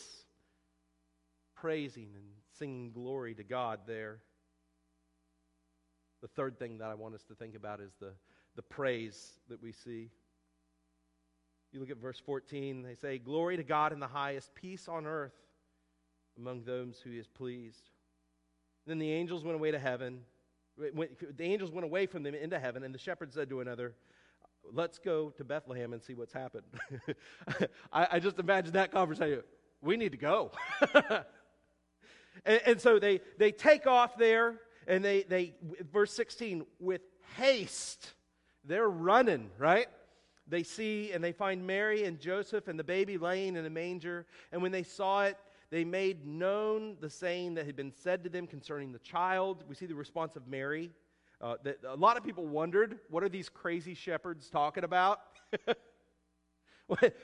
praising 1.55 2.11
and 2.15 2.25
singing 2.59 2.93
glory 2.93 3.35
to 3.35 3.43
God 3.43 3.81
there. 3.87 4.19
The 6.21 6.29
third 6.29 6.59
thing 6.59 6.77
that 6.79 6.91
I 6.91 6.95
want 6.95 7.15
us 7.15 7.25
to 7.25 7.35
think 7.35 7.55
about 7.55 7.81
is 7.81 7.93
the, 7.99 8.13
the 8.57 8.63
praise 8.63 9.33
that 9.49 9.63
we 9.63 9.73
see. 9.73 10.11
You 11.73 11.81
look 11.81 11.89
at 11.89 11.97
verse 11.97 12.21
14, 12.27 12.83
they 12.83 12.95
say, 12.95 13.17
Glory 13.17 13.57
to 13.57 13.65
God 13.65 13.95
in 13.95 14.01
the 14.01 14.07
highest, 14.07 14.55
peace 14.55 14.87
on 14.87 15.07
earth 15.07 15.33
among 16.37 16.65
those 16.65 17.01
who 17.03 17.09
he 17.09 17.19
is 17.19 17.27
pleased. 17.27 17.89
Then 18.87 18.99
the 18.99 19.11
angels 19.11 19.45
went 19.45 19.57
away 19.57 19.71
to 19.71 19.79
heaven. 19.79 20.21
The 20.79 21.45
angels 21.45 21.71
went 21.71 21.85
away 21.85 22.07
from 22.07 22.23
them 22.23 22.35
into 22.35 22.59
heaven, 22.59 22.83
and 22.83 22.95
the 22.95 22.99
shepherds 22.99 23.35
said 23.35 23.49
to 23.51 23.61
another, 23.61 23.95
Let's 24.73 24.99
go 24.99 25.31
to 25.31 25.45
Bethlehem 25.45 25.93
and 25.93 26.03
see 26.03 26.15
what's 26.15 26.33
happened. 26.33 26.65
I, 27.93 28.09
I, 28.13 28.19
just 28.19 28.39
imagine 28.41 28.73
that 28.73 28.91
conversation. 28.91 29.43
We 29.81 29.97
need 29.97 30.11
to 30.11 30.19
go. 30.19 30.51
and, 32.45 32.61
and 32.67 32.81
so 32.81 32.99
they, 32.99 33.21
they 33.39 33.53
take 33.53 33.87
off 33.87 34.19
there, 34.19 34.57
and 34.89 35.05
they, 35.05 35.23
they, 35.23 35.55
verse 35.93 36.13
16, 36.15 36.67
with 36.81 37.03
haste, 37.37 38.15
they're 38.65 38.89
running, 38.89 39.51
right? 39.57 39.87
They 40.49 40.63
see 40.63 41.13
and 41.13 41.23
they 41.23 41.33
find 41.33 41.67
Mary 41.67 42.05
and 42.05 42.21
Joseph 42.21 42.69
and 42.69 42.79
the 42.79 42.85
baby 42.85 43.19
laying 43.19 43.57
in 43.57 43.67
a 43.67 43.71
manger. 43.71 44.27
And 44.53 44.63
when 44.63 44.73
they 44.73 44.85
saw 44.85 45.25
it, 45.25 45.37
they 45.71 45.85
made 45.85 46.27
known 46.27 46.97
the 47.01 47.11
saying 47.11 47.55
that 47.55 47.67
had 47.67 47.77
been 47.77 47.93
said 47.93 48.23
to 48.25 48.31
them 48.31 48.47
concerning 48.47 48.93
the 48.93 48.99
child. 49.01 49.65
We 49.69 49.75
see 49.75 49.87
the 49.87 49.95
response 49.95 50.37
of 50.37 50.47
Mary. 50.47 50.91
Uh, 51.41 51.57
that 51.65 51.79
a 51.87 51.97
lot 51.97 52.17
of 52.17 52.25
people 52.25 52.47
wondered, 52.47 52.99
what 53.11 53.23
are 53.23 53.29
these 53.29 53.49
crazy 53.49 53.95
shepherds 53.95 54.49
talking 54.49 54.85
about? 54.85 55.21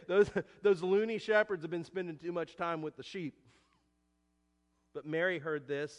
those, 0.08 0.30
those 0.62 0.82
loony 0.82 1.18
shepherds 1.18 1.62
have 1.62 1.70
been 1.70 1.84
spending 1.84 2.18
too 2.18 2.32
much 2.32 2.56
time 2.56 2.82
with 2.82 2.96
the 2.96 3.02
sheep. 3.02 3.34
But 4.92 5.06
Mary 5.06 5.38
heard 5.38 5.66
this, 5.66 5.96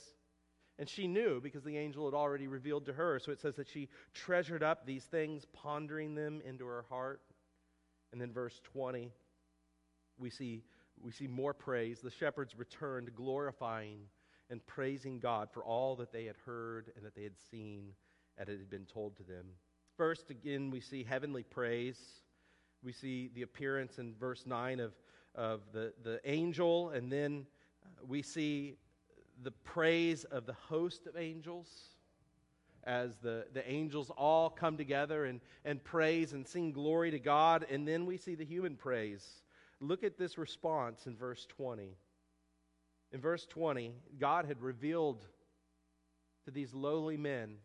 and 0.78 0.88
she 0.88 1.08
knew 1.08 1.42
because 1.42 1.64
the 1.64 1.78
angel 1.78 2.06
had 2.06 2.14
already 2.14 2.48
revealed 2.48 2.86
to 2.86 2.94
her. 2.94 3.20
So 3.20 3.32
it 3.32 3.40
says 3.40 3.56
that 3.56 3.68
she 3.68 3.90
treasured 4.14 4.62
up 4.62 4.86
these 4.86 5.06
things, 5.06 5.46
pondering 5.52 6.14
them 6.14 6.42
into 6.46 6.66
her 6.66 6.86
heart. 6.90 7.22
And 8.12 8.22
then 8.22 8.32
verse 8.32 8.62
20, 8.64 9.12
we 10.20 10.30
see 10.30 10.64
we 11.02 11.12
see 11.12 11.28
more 11.28 11.54
praise. 11.54 12.00
The 12.02 12.12
shepherds 12.12 12.58
returned, 12.58 13.14
glorifying 13.16 14.00
and 14.50 14.66
praising 14.66 15.20
God 15.20 15.50
for 15.52 15.64
all 15.64 15.96
that 15.98 16.12
they 16.12 16.26
had 16.26 16.36
heard 16.46 16.92
and 16.96 17.06
that 17.06 17.16
they 17.16 17.24
had 17.24 17.38
seen 17.52 17.94
and 18.38 18.50
it 18.50 18.58
had 18.58 18.70
been 18.70 18.86
told 18.86 19.16
to 19.18 19.24
them. 19.24 19.46
First, 19.98 20.30
again, 20.32 20.72
we 20.72 20.80
see 20.80 21.04
heavenly 21.04 21.44
praise. 21.44 22.00
We 22.84 22.92
see 22.92 23.30
the 23.34 23.44
appearance 23.44 24.00
in 24.00 24.16
verse 24.16 24.46
9 24.46 24.80
of, 24.80 24.94
of 25.36 25.62
the, 25.72 25.94
the 26.04 26.20
angel, 26.26 26.90
and 26.90 27.12
then 27.12 27.46
uh, 27.86 28.06
we 28.08 28.22
see 28.22 28.78
the 29.44 29.52
praise 29.52 30.24
of 30.26 30.46
the 30.46 30.54
host 30.54 31.06
of 31.06 31.16
angels 31.16 31.68
as 32.86 33.16
the, 33.18 33.46
the 33.54 33.68
angels 33.70 34.12
all 34.18 34.50
come 34.50 34.78
together 34.78 35.26
and, 35.26 35.40
and 35.64 35.84
praise 35.84 36.34
and 36.34 36.46
sing 36.46 36.72
glory 36.72 37.12
to 37.12 37.20
God. 37.20 37.66
And 37.70 37.88
then 37.88 38.06
we 38.06 38.18
see 38.18 38.36
the 38.36 38.46
human 38.46 38.76
praise 38.76 39.43
Look 39.84 40.06
at 40.06 40.18
this 40.18 40.38
response 40.38 41.08
in 41.08 41.18
verse 41.18 41.46
20. 41.58 41.98
In 43.12 43.20
verse 43.20 43.46
20, 43.46 43.94
God 44.18 44.46
had 44.46 44.62
revealed 44.62 45.26
to 46.46 46.52
these 46.52 46.74
lowly 46.74 47.18
men 47.18 47.58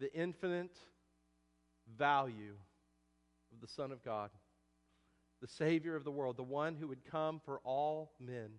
the 0.00 0.12
infinite 0.12 0.76
value 1.96 2.56
of 3.52 3.60
the 3.60 3.68
Son 3.68 3.92
of 3.92 4.02
God, 4.02 4.30
the 5.40 5.46
Savior 5.46 5.94
of 5.94 6.02
the 6.02 6.10
world, 6.10 6.36
the 6.36 6.42
one 6.42 6.74
who 6.74 6.88
would 6.88 7.04
come 7.04 7.40
for 7.44 7.60
all 7.62 8.10
men. 8.18 8.50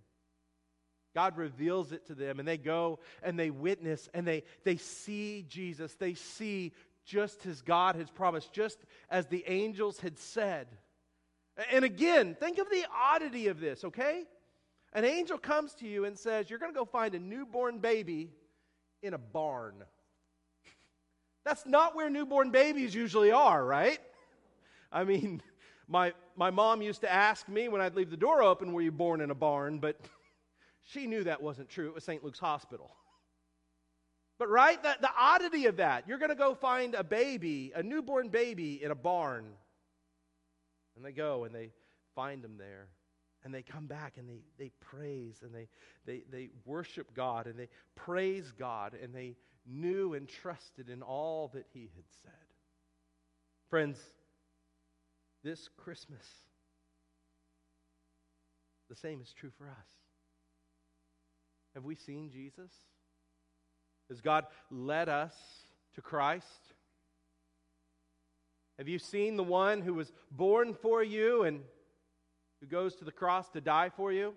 God 1.14 1.36
reveals 1.36 1.92
it 1.92 2.08
to 2.08 2.16
them, 2.16 2.40
and 2.40 2.48
they 2.48 2.58
go 2.58 3.00
and 3.22 3.38
they 3.38 3.50
witness 3.50 4.08
and 4.14 4.26
they, 4.26 4.44
they 4.64 4.78
see 4.78 5.46
Jesus. 5.50 5.94
They 5.96 6.14
see 6.14 6.72
just 7.04 7.46
as 7.46 7.62
God 7.62 7.98
has 7.98 8.10
promised, 8.10 8.54
just 8.54 8.78
as 9.10 9.28
the 9.28 9.44
angels 9.46 10.00
had 10.00 10.18
said. 10.18 10.68
And 11.72 11.86
again, 11.86 12.36
think 12.40 12.58
of 12.58 12.70
the 12.70 12.86
oddity 12.96 13.48
of 13.48 13.60
this, 13.60 13.84
okay? 13.84 14.24
An 14.94 15.06
angel 15.06 15.38
comes 15.38 15.74
to 15.76 15.88
you 15.88 16.06
and 16.06 16.18
says, 16.18 16.50
You're 16.50 16.60
going 16.60 16.72
to 16.74 16.78
go 16.78 16.86
find 16.86 17.16
a 17.16 17.20
newborn 17.20 17.80
baby 17.80 18.30
in 19.02 19.14
a 19.14 19.18
barn. 19.18 19.84
That's 21.46 21.66
not 21.66 21.96
where 21.96 22.10
newborn 22.10 22.52
babies 22.52 22.94
usually 22.94 23.32
are, 23.32 23.64
right? 23.64 24.00
I 24.92 25.04
mean, 25.04 25.42
my, 25.88 26.14
my 26.36 26.52
mom 26.52 26.82
used 26.82 27.02
to 27.02 27.12
ask 27.12 27.48
me 27.48 27.70
when 27.70 27.82
I'd 27.82 27.96
leave 27.96 28.10
the 28.10 28.18
door 28.18 28.42
open, 28.44 28.74
Were 28.74 28.82
you 28.82 28.92
born 28.92 29.22
in 29.22 29.32
a 29.32 29.36
barn? 29.36 29.80
But 29.80 30.00
she 30.86 31.08
knew 31.08 31.24
that 31.24 31.42
wasn't 31.42 31.70
true. 31.70 31.88
It 31.88 31.96
was 31.96 32.04
St. 32.04 32.24
Luke's 32.24 32.40
Hospital. 32.40 32.92
But, 34.38 34.50
right, 34.50 34.82
the, 34.82 34.96
the 35.00 35.10
oddity 35.16 35.68
of 35.68 35.78
that, 35.78 36.08
you're 36.08 36.18
going 36.18 36.30
to 36.30 36.36
go 36.36 36.56
find 36.56 36.96
a 36.96 37.04
baby, 37.04 37.72
a 37.76 37.84
newborn 37.84 38.30
baby 38.30 38.84
in 38.84 38.90
a 38.90 38.96
barn. 38.96 39.46
And 40.96 41.06
they 41.06 41.12
go 41.12 41.44
and 41.46 41.54
they 41.54 41.72
find 42.16 42.44
him 42.44 42.58
there. 42.58 42.88
And 43.44 43.54
they 43.54 43.64
come 43.64 43.88
back 43.88 44.18
and 44.18 44.30
they, 44.30 44.42
they 44.60 44.72
praise 44.80 45.40
and 45.42 45.54
they, 45.54 45.68
they, 46.06 46.24
they 46.32 46.50
worship 46.66 47.16
God 47.16 47.48
and 47.48 47.58
they 47.58 47.70
praise 47.96 48.52
God 48.58 48.94
and 49.02 49.16
they 49.16 49.36
knew 49.66 50.14
and 50.14 50.28
trusted 50.28 50.90
in 50.90 51.02
all 51.02 51.50
that 51.54 51.66
he 51.74 51.90
had 51.96 52.06
said. 52.22 52.32
Friends, 53.70 53.98
this 55.44 55.70
Christmas, 55.78 56.26
the 58.90 58.96
same 58.96 59.22
is 59.22 59.34
true 59.34 59.52
for 59.58 59.66
us. 59.66 59.88
Have 61.74 61.84
we 61.86 61.96
seen 61.96 62.30
Jesus? 62.30 62.72
Has 64.10 64.22
God 64.22 64.46
led 64.70 65.10
us 65.10 65.34
to 65.96 66.02
Christ? 66.02 66.74
Have 68.82 68.88
you 68.88 68.98
seen 68.98 69.36
the 69.36 69.44
one 69.44 69.82
who 69.82 69.94
was 69.94 70.12
born 70.32 70.74
for 70.74 71.04
you 71.04 71.44
and 71.44 71.62
who 72.60 72.66
goes 72.66 72.96
to 72.96 73.06
the 73.06 73.12
cross 73.12 73.48
to 73.50 73.62
die 73.62 73.90
for 73.96 74.12
you? 74.12 74.34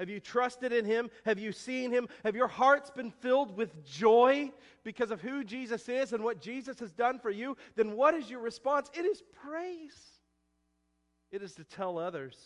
Have 0.00 0.08
you 0.08 0.18
trusted 0.18 0.72
in 0.72 0.84
him? 0.84 1.08
Have 1.24 1.38
you 1.38 1.52
seen 1.52 1.92
him? 1.92 2.08
Have 2.24 2.34
your 2.34 2.48
hearts 2.48 2.90
been 2.90 3.12
filled 3.12 3.56
with 3.56 3.84
joy 3.84 4.50
because 4.82 5.12
of 5.12 5.20
who 5.20 5.44
Jesus 5.44 5.88
is 5.88 6.12
and 6.12 6.24
what 6.24 6.40
Jesus 6.40 6.80
has 6.80 6.90
done 6.90 7.20
for 7.20 7.30
you? 7.30 7.56
Then 7.76 7.92
what 7.92 8.14
is 8.14 8.28
your 8.28 8.40
response? 8.40 8.90
It 8.92 9.04
is 9.04 9.22
praise. 9.32 9.94
It 11.30 11.40
is 11.40 11.54
to 11.54 11.62
tell 11.62 12.00
others. 12.00 12.36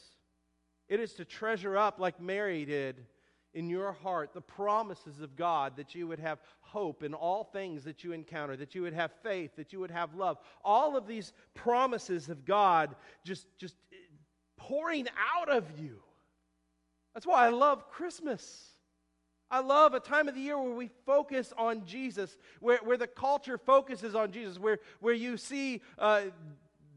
It 0.86 1.00
is 1.00 1.14
to 1.14 1.24
treasure 1.24 1.78
up, 1.78 1.98
like 1.98 2.20
Mary 2.20 2.66
did, 2.66 3.06
in 3.54 3.70
your 3.70 3.92
heart 3.92 4.34
the 4.34 4.40
promises 4.40 5.20
of 5.20 5.36
God 5.36 5.76
that 5.76 5.94
you 5.94 6.06
would 6.06 6.20
have 6.20 6.38
hope 6.60 7.02
in 7.02 7.14
all 7.14 7.44
things 7.44 7.84
that 7.84 8.04
you 8.04 8.12
encounter, 8.12 8.56
that 8.56 8.74
you 8.74 8.82
would 8.82 8.92
have 8.92 9.10
faith, 9.22 9.56
that 9.56 9.72
you 9.72 9.80
would 9.80 9.90
have 9.90 10.14
love. 10.14 10.38
All 10.64 10.96
of 10.96 11.06
these 11.06 11.32
promises 11.54 12.28
of 12.28 12.44
God 12.44 12.94
just, 13.24 13.46
just 13.58 13.74
pouring 14.56 15.06
out 15.36 15.48
of 15.48 15.64
you. 15.78 16.00
That's 17.14 17.26
why 17.26 17.46
I 17.46 17.48
love 17.48 17.90
Christmas. 17.90 18.74
I 19.50 19.60
love 19.60 19.94
a 19.94 20.00
time 20.00 20.28
of 20.28 20.34
the 20.34 20.40
year 20.42 20.60
where 20.60 20.74
we 20.74 20.90
focus 21.06 21.54
on 21.56 21.86
Jesus, 21.86 22.36
where, 22.60 22.78
where 22.78 22.98
the 22.98 23.06
culture 23.06 23.56
focuses 23.56 24.14
on 24.14 24.30
Jesus, 24.30 24.58
where, 24.58 24.78
where 25.00 25.14
you 25.14 25.38
see 25.38 25.80
uh, 25.98 26.22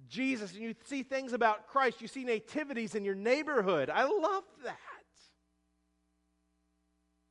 Jesus 0.09 0.53
and 0.53 0.61
you 0.61 0.75
see 0.83 1.03
things 1.03 1.31
about 1.31 1.67
Christ. 1.67 2.01
You 2.01 2.09
see 2.09 2.25
nativities 2.25 2.93
in 2.93 3.05
your 3.05 3.15
neighborhood. 3.15 3.89
I 3.89 4.03
love 4.03 4.43
that. 4.65 4.77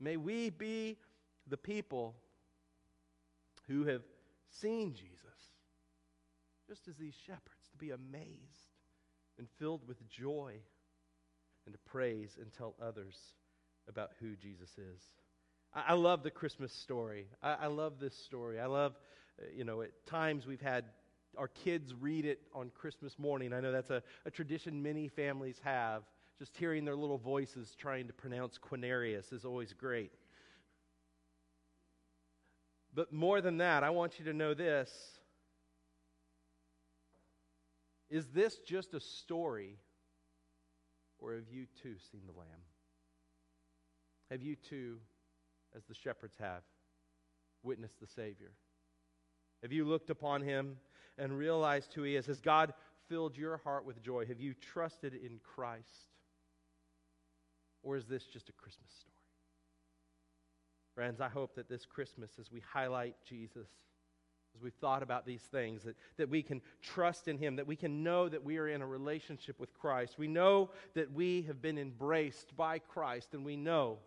May 0.01 0.17
we 0.17 0.51
be 0.51 0.97
the 1.47 1.57
people 1.57 2.15
who 3.69 3.85
have 3.85 4.03
seen 4.61 4.95
Jesus, 4.95 5.37
just 6.69 6.89
as 6.89 6.97
these 6.97 7.15
shepherds, 7.27 7.69
to 7.71 7.77
be 7.79 7.91
amazed 7.91 8.71
and 9.39 9.47
filled 9.59 9.87
with 9.87 10.09
joy 10.09 10.55
and 11.67 11.75
to 11.75 11.79
praise 11.91 12.37
and 12.41 12.53
tell 12.53 12.75
others 12.83 13.17
about 13.89 14.11
who 14.21 14.37
Jesus 14.37 14.71
is. 14.71 15.03
I, 15.75 15.85
I 15.89 15.93
love 15.95 16.23
the 16.23 16.31
Christmas 16.31 16.73
story. 16.73 17.27
I, 17.43 17.57
I, 17.63 17.67
love 17.67 18.01
this 18.01 18.15
story. 18.15 18.59
I 18.59 18.67
love, 18.67 18.95
uh, 19.41 19.47
you 19.55 19.65
know, 19.65 19.83
at 19.83 19.91
times 20.07 20.47
we've 20.47 20.61
had 20.61 20.85
our 21.37 21.49
kids 21.49 21.95
read 22.01 22.25
it 22.25 22.41
on 22.55 22.71
Christmas 22.75 23.19
morning. 23.19 23.53
I 23.53 23.61
know 23.61 23.73
that's 23.73 23.91
a, 23.91 24.03
a 24.27 24.31
tradition 24.31 24.83
many 24.83 25.09
families 25.09 25.61
have. 25.63 26.03
Just 26.41 26.57
hearing 26.57 26.87
their 26.87 26.97
little 26.97 27.19
voices 27.19 27.77
trying 27.79 28.07
to 28.07 28.15
pronounce 28.15 28.59
Quinarius 28.59 29.31
is 29.31 29.45
always 29.45 29.75
great. 29.75 30.11
But 32.95 33.13
more 33.13 33.43
than 33.43 33.59
that, 33.59 33.85
I 33.85 33.91
want 33.91 34.19
you 34.19 34.25
to 34.25 34.33
know 34.33 34.55
this. 34.55 34.91
Is 38.09 38.27
this 38.29 38.57
just 38.67 38.95
a 38.95 39.01
story, 39.01 39.77
or 41.19 41.35
have 41.35 41.51
you 41.53 41.67
too 41.83 41.97
seen 42.11 42.23
the 42.27 42.39
Lamb? 42.39 42.49
Have 44.31 44.41
you 44.41 44.57
too, 44.57 44.97
as 45.77 45.85
the 45.85 45.95
shepherds 45.95 46.37
have, 46.41 46.63
witnessed 47.63 48.01
the 48.01 48.07
Savior? 48.07 48.53
Have 49.61 49.73
you 49.73 49.85
looked 49.85 50.09
upon 50.09 50.41
him 50.41 50.79
and 51.19 51.37
realized 51.37 51.93
who 51.93 52.03
he 52.03 52.17
is? 52.17 52.25
Has 52.25 52.41
God 52.41 52.73
filled 53.11 53.37
your 53.37 53.59
heart 53.59 53.85
with 53.85 54.03
joy? 54.03 54.25
Have 54.25 54.41
you 54.41 54.55
trusted 54.55 55.13
in 55.13 55.39
Christ? 55.45 56.09
Or 57.83 57.97
is 57.97 58.07
this 58.07 58.25
just 58.25 58.49
a 58.49 58.53
Christmas 58.53 58.93
story? 58.93 59.15
Friends, 60.95 61.21
I 61.21 61.29
hope 61.29 61.55
that 61.55 61.69
this 61.69 61.87
Christmas, 61.87 62.33
as 62.39 62.51
we 62.51 62.61
highlight 62.61 63.17
Jesus, 63.27 63.69
as 64.55 64.63
we've 64.63 64.75
thought 64.75 65.03
about 65.03 65.25
these 65.25 65.43
things, 65.43 65.85
that, 65.85 65.97
that 66.17 66.29
we 66.29 66.43
can 66.43 66.61
trust 66.83 67.29
in 67.29 67.39
Him, 67.39 67.57
that 67.57 67.67
we 67.67 67.77
can 67.77 68.03
know 68.03 68.29
that 68.29 68.45
we 68.45 68.59
are 68.59 68.69
in 68.69 68.83
a 68.83 68.87
relationship 68.87 69.59
with 69.61 69.73
Christ. 69.75 70.19
We 70.19 70.29
know 70.29 70.71
that 70.95 71.13
we 71.13 71.43
have 71.43 71.63
been 71.63 71.79
embraced 71.79 72.57
by 72.57 72.81
Christ, 72.81 73.35
and 73.35 73.45
we 73.45 73.57
know 73.57 73.99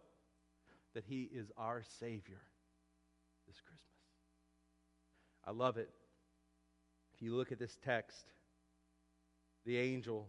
that 0.94 1.06
He 1.08 1.30
is 1.34 1.52
our 1.58 1.84
Savior 2.00 2.42
this 3.48 3.62
Christmas. 3.62 3.80
I 5.46 5.52
love 5.52 5.78
it. 5.78 5.90
If 7.16 7.22
you 7.22 7.36
look 7.36 7.52
at 7.52 7.60
this 7.60 7.78
text, 7.84 8.26
the 9.66 9.78
angel, 9.78 10.28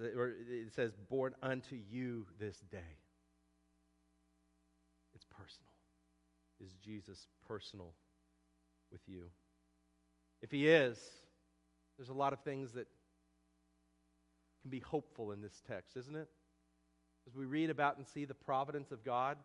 it 0.00 0.72
says, 0.74 0.92
born 1.08 1.34
unto 1.42 1.76
you 1.90 2.26
this 2.38 2.56
day. 2.70 2.96
It's 5.14 5.24
personal. 5.24 5.72
Is 6.60 6.72
Jesus 6.74 7.26
personal 7.46 7.94
with 8.90 9.00
you? 9.06 9.24
If 10.42 10.50
he 10.50 10.68
is, 10.68 10.98
there's 11.96 12.10
a 12.10 12.14
lot 12.14 12.32
of 12.32 12.40
things 12.40 12.72
that 12.72 12.86
can 14.62 14.70
be 14.70 14.80
hopeful 14.80 15.32
in 15.32 15.40
this 15.40 15.62
text, 15.66 15.96
isn't 15.96 16.16
it? 16.16 16.28
As 17.26 17.34
we 17.34 17.44
read 17.44 17.70
about 17.70 17.96
and 17.96 18.06
see 18.06 18.24
the 18.24 18.34
providence 18.34 18.92
of 18.92 19.04
God. 19.04 19.38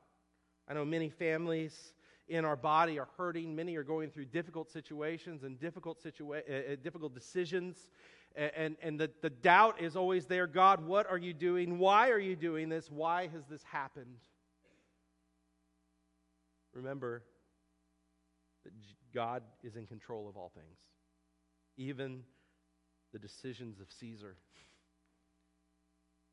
I 0.68 0.74
know 0.74 0.86
many 0.86 1.10
families 1.10 1.94
in 2.28 2.46
our 2.46 2.56
body 2.56 3.00
are 3.00 3.08
hurting. 3.18 3.56
Many 3.56 3.76
are 3.76 3.84
going 3.84 4.10
through 4.10 4.26
difficult 4.26 4.70
situations 4.70 5.44
and 5.44 5.60
difficult, 5.60 6.04
situa- 6.04 6.74
uh, 6.74 6.76
difficult 6.84 7.14
decisions. 7.14 7.90
And, 8.36 8.78
and, 8.82 9.00
the, 9.00 9.12
the 9.22 9.30
doubt 9.30 9.82
is 9.82 9.96
always 9.98 10.26
there 10.26 10.48
God, 10.48 10.86
what 10.86 11.10
are 11.10 11.18
you 11.18 11.34
doing? 11.34 11.80
Why 11.80 12.10
are 12.12 12.20
you 12.20 12.36
doing 12.36 12.70
this? 12.70 12.90
Why 12.90 13.28
has 13.28 13.44
this 13.50 13.62
happened? 13.64 14.16
Remember 16.74 17.24
that 18.64 18.72
God 19.14 19.44
is 19.64 19.76
in 19.76 19.86
control 19.86 20.30
of 20.30 20.38
all 20.38 20.52
things, 20.56 20.80
even 21.76 22.24
the 23.12 23.20
decisions 23.20 23.80
of 23.82 23.88
Caesar. 24.00 24.38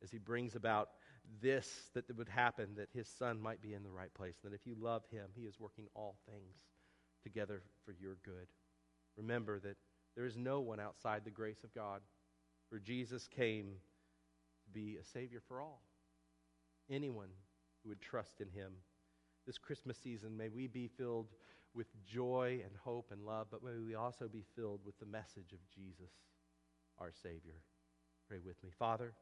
As 0.03 0.13
he 0.13 0.19
brings 0.19 0.55
about 0.55 0.91
this 1.43 1.91
that 1.95 2.05
would 2.17 2.29
happen, 2.29 2.69
that 2.77 2.89
his 2.95 3.09
son 3.09 3.41
might 3.41 3.61
be 3.61 3.75
in 3.75 3.83
the 3.83 3.91
right 3.91 4.13
place. 4.15 4.37
That 4.45 4.53
if 4.53 4.67
you 4.67 4.77
love 4.79 5.03
him, 5.11 5.27
he 5.35 5.43
is 5.43 5.59
working 5.59 5.87
all 5.95 6.17
things 6.31 6.55
together 7.25 7.63
for 7.85 7.93
your 8.01 8.17
good. 8.25 8.47
Remember 9.17 9.59
that 9.61 9.77
there 10.15 10.27
is 10.27 10.37
no 10.37 10.61
one 10.61 10.81
outside 10.81 11.25
the 11.25 11.31
grace 11.31 11.63
of 11.65 11.75
God, 11.75 12.01
for 12.69 12.79
Jesus 12.79 13.29
came 13.29 13.73
to 14.65 14.71
be 14.73 14.97
a 15.01 15.05
Savior 15.05 15.41
for 15.47 15.61
all. 15.61 15.83
Anyone 16.91 17.29
who 17.83 17.91
would 17.91 18.01
trust 18.01 18.41
in 18.41 18.49
him. 18.49 18.73
This 19.47 19.59
Christmas 19.59 19.97
season, 19.97 20.37
may 20.37 20.49
we 20.49 20.67
be 20.67 20.89
filled 20.89 21.29
with 21.75 21.87
joy 22.05 22.61
and 22.65 22.73
hope 22.83 23.11
and 23.13 23.25
love, 23.25 23.47
but 23.51 23.63
may 23.63 23.79
we 23.79 23.95
also 23.95 24.29
be 24.29 24.45
filled 24.57 24.81
with 24.85 24.99
the 24.99 25.07
message 25.07 25.53
of 25.53 25.59
Jesus, 25.75 26.11
our 26.99 27.13
Savior. 27.13 27.63
Pray 28.29 28.39
with 28.45 28.63
me. 28.63 28.71
Father, 28.79 29.13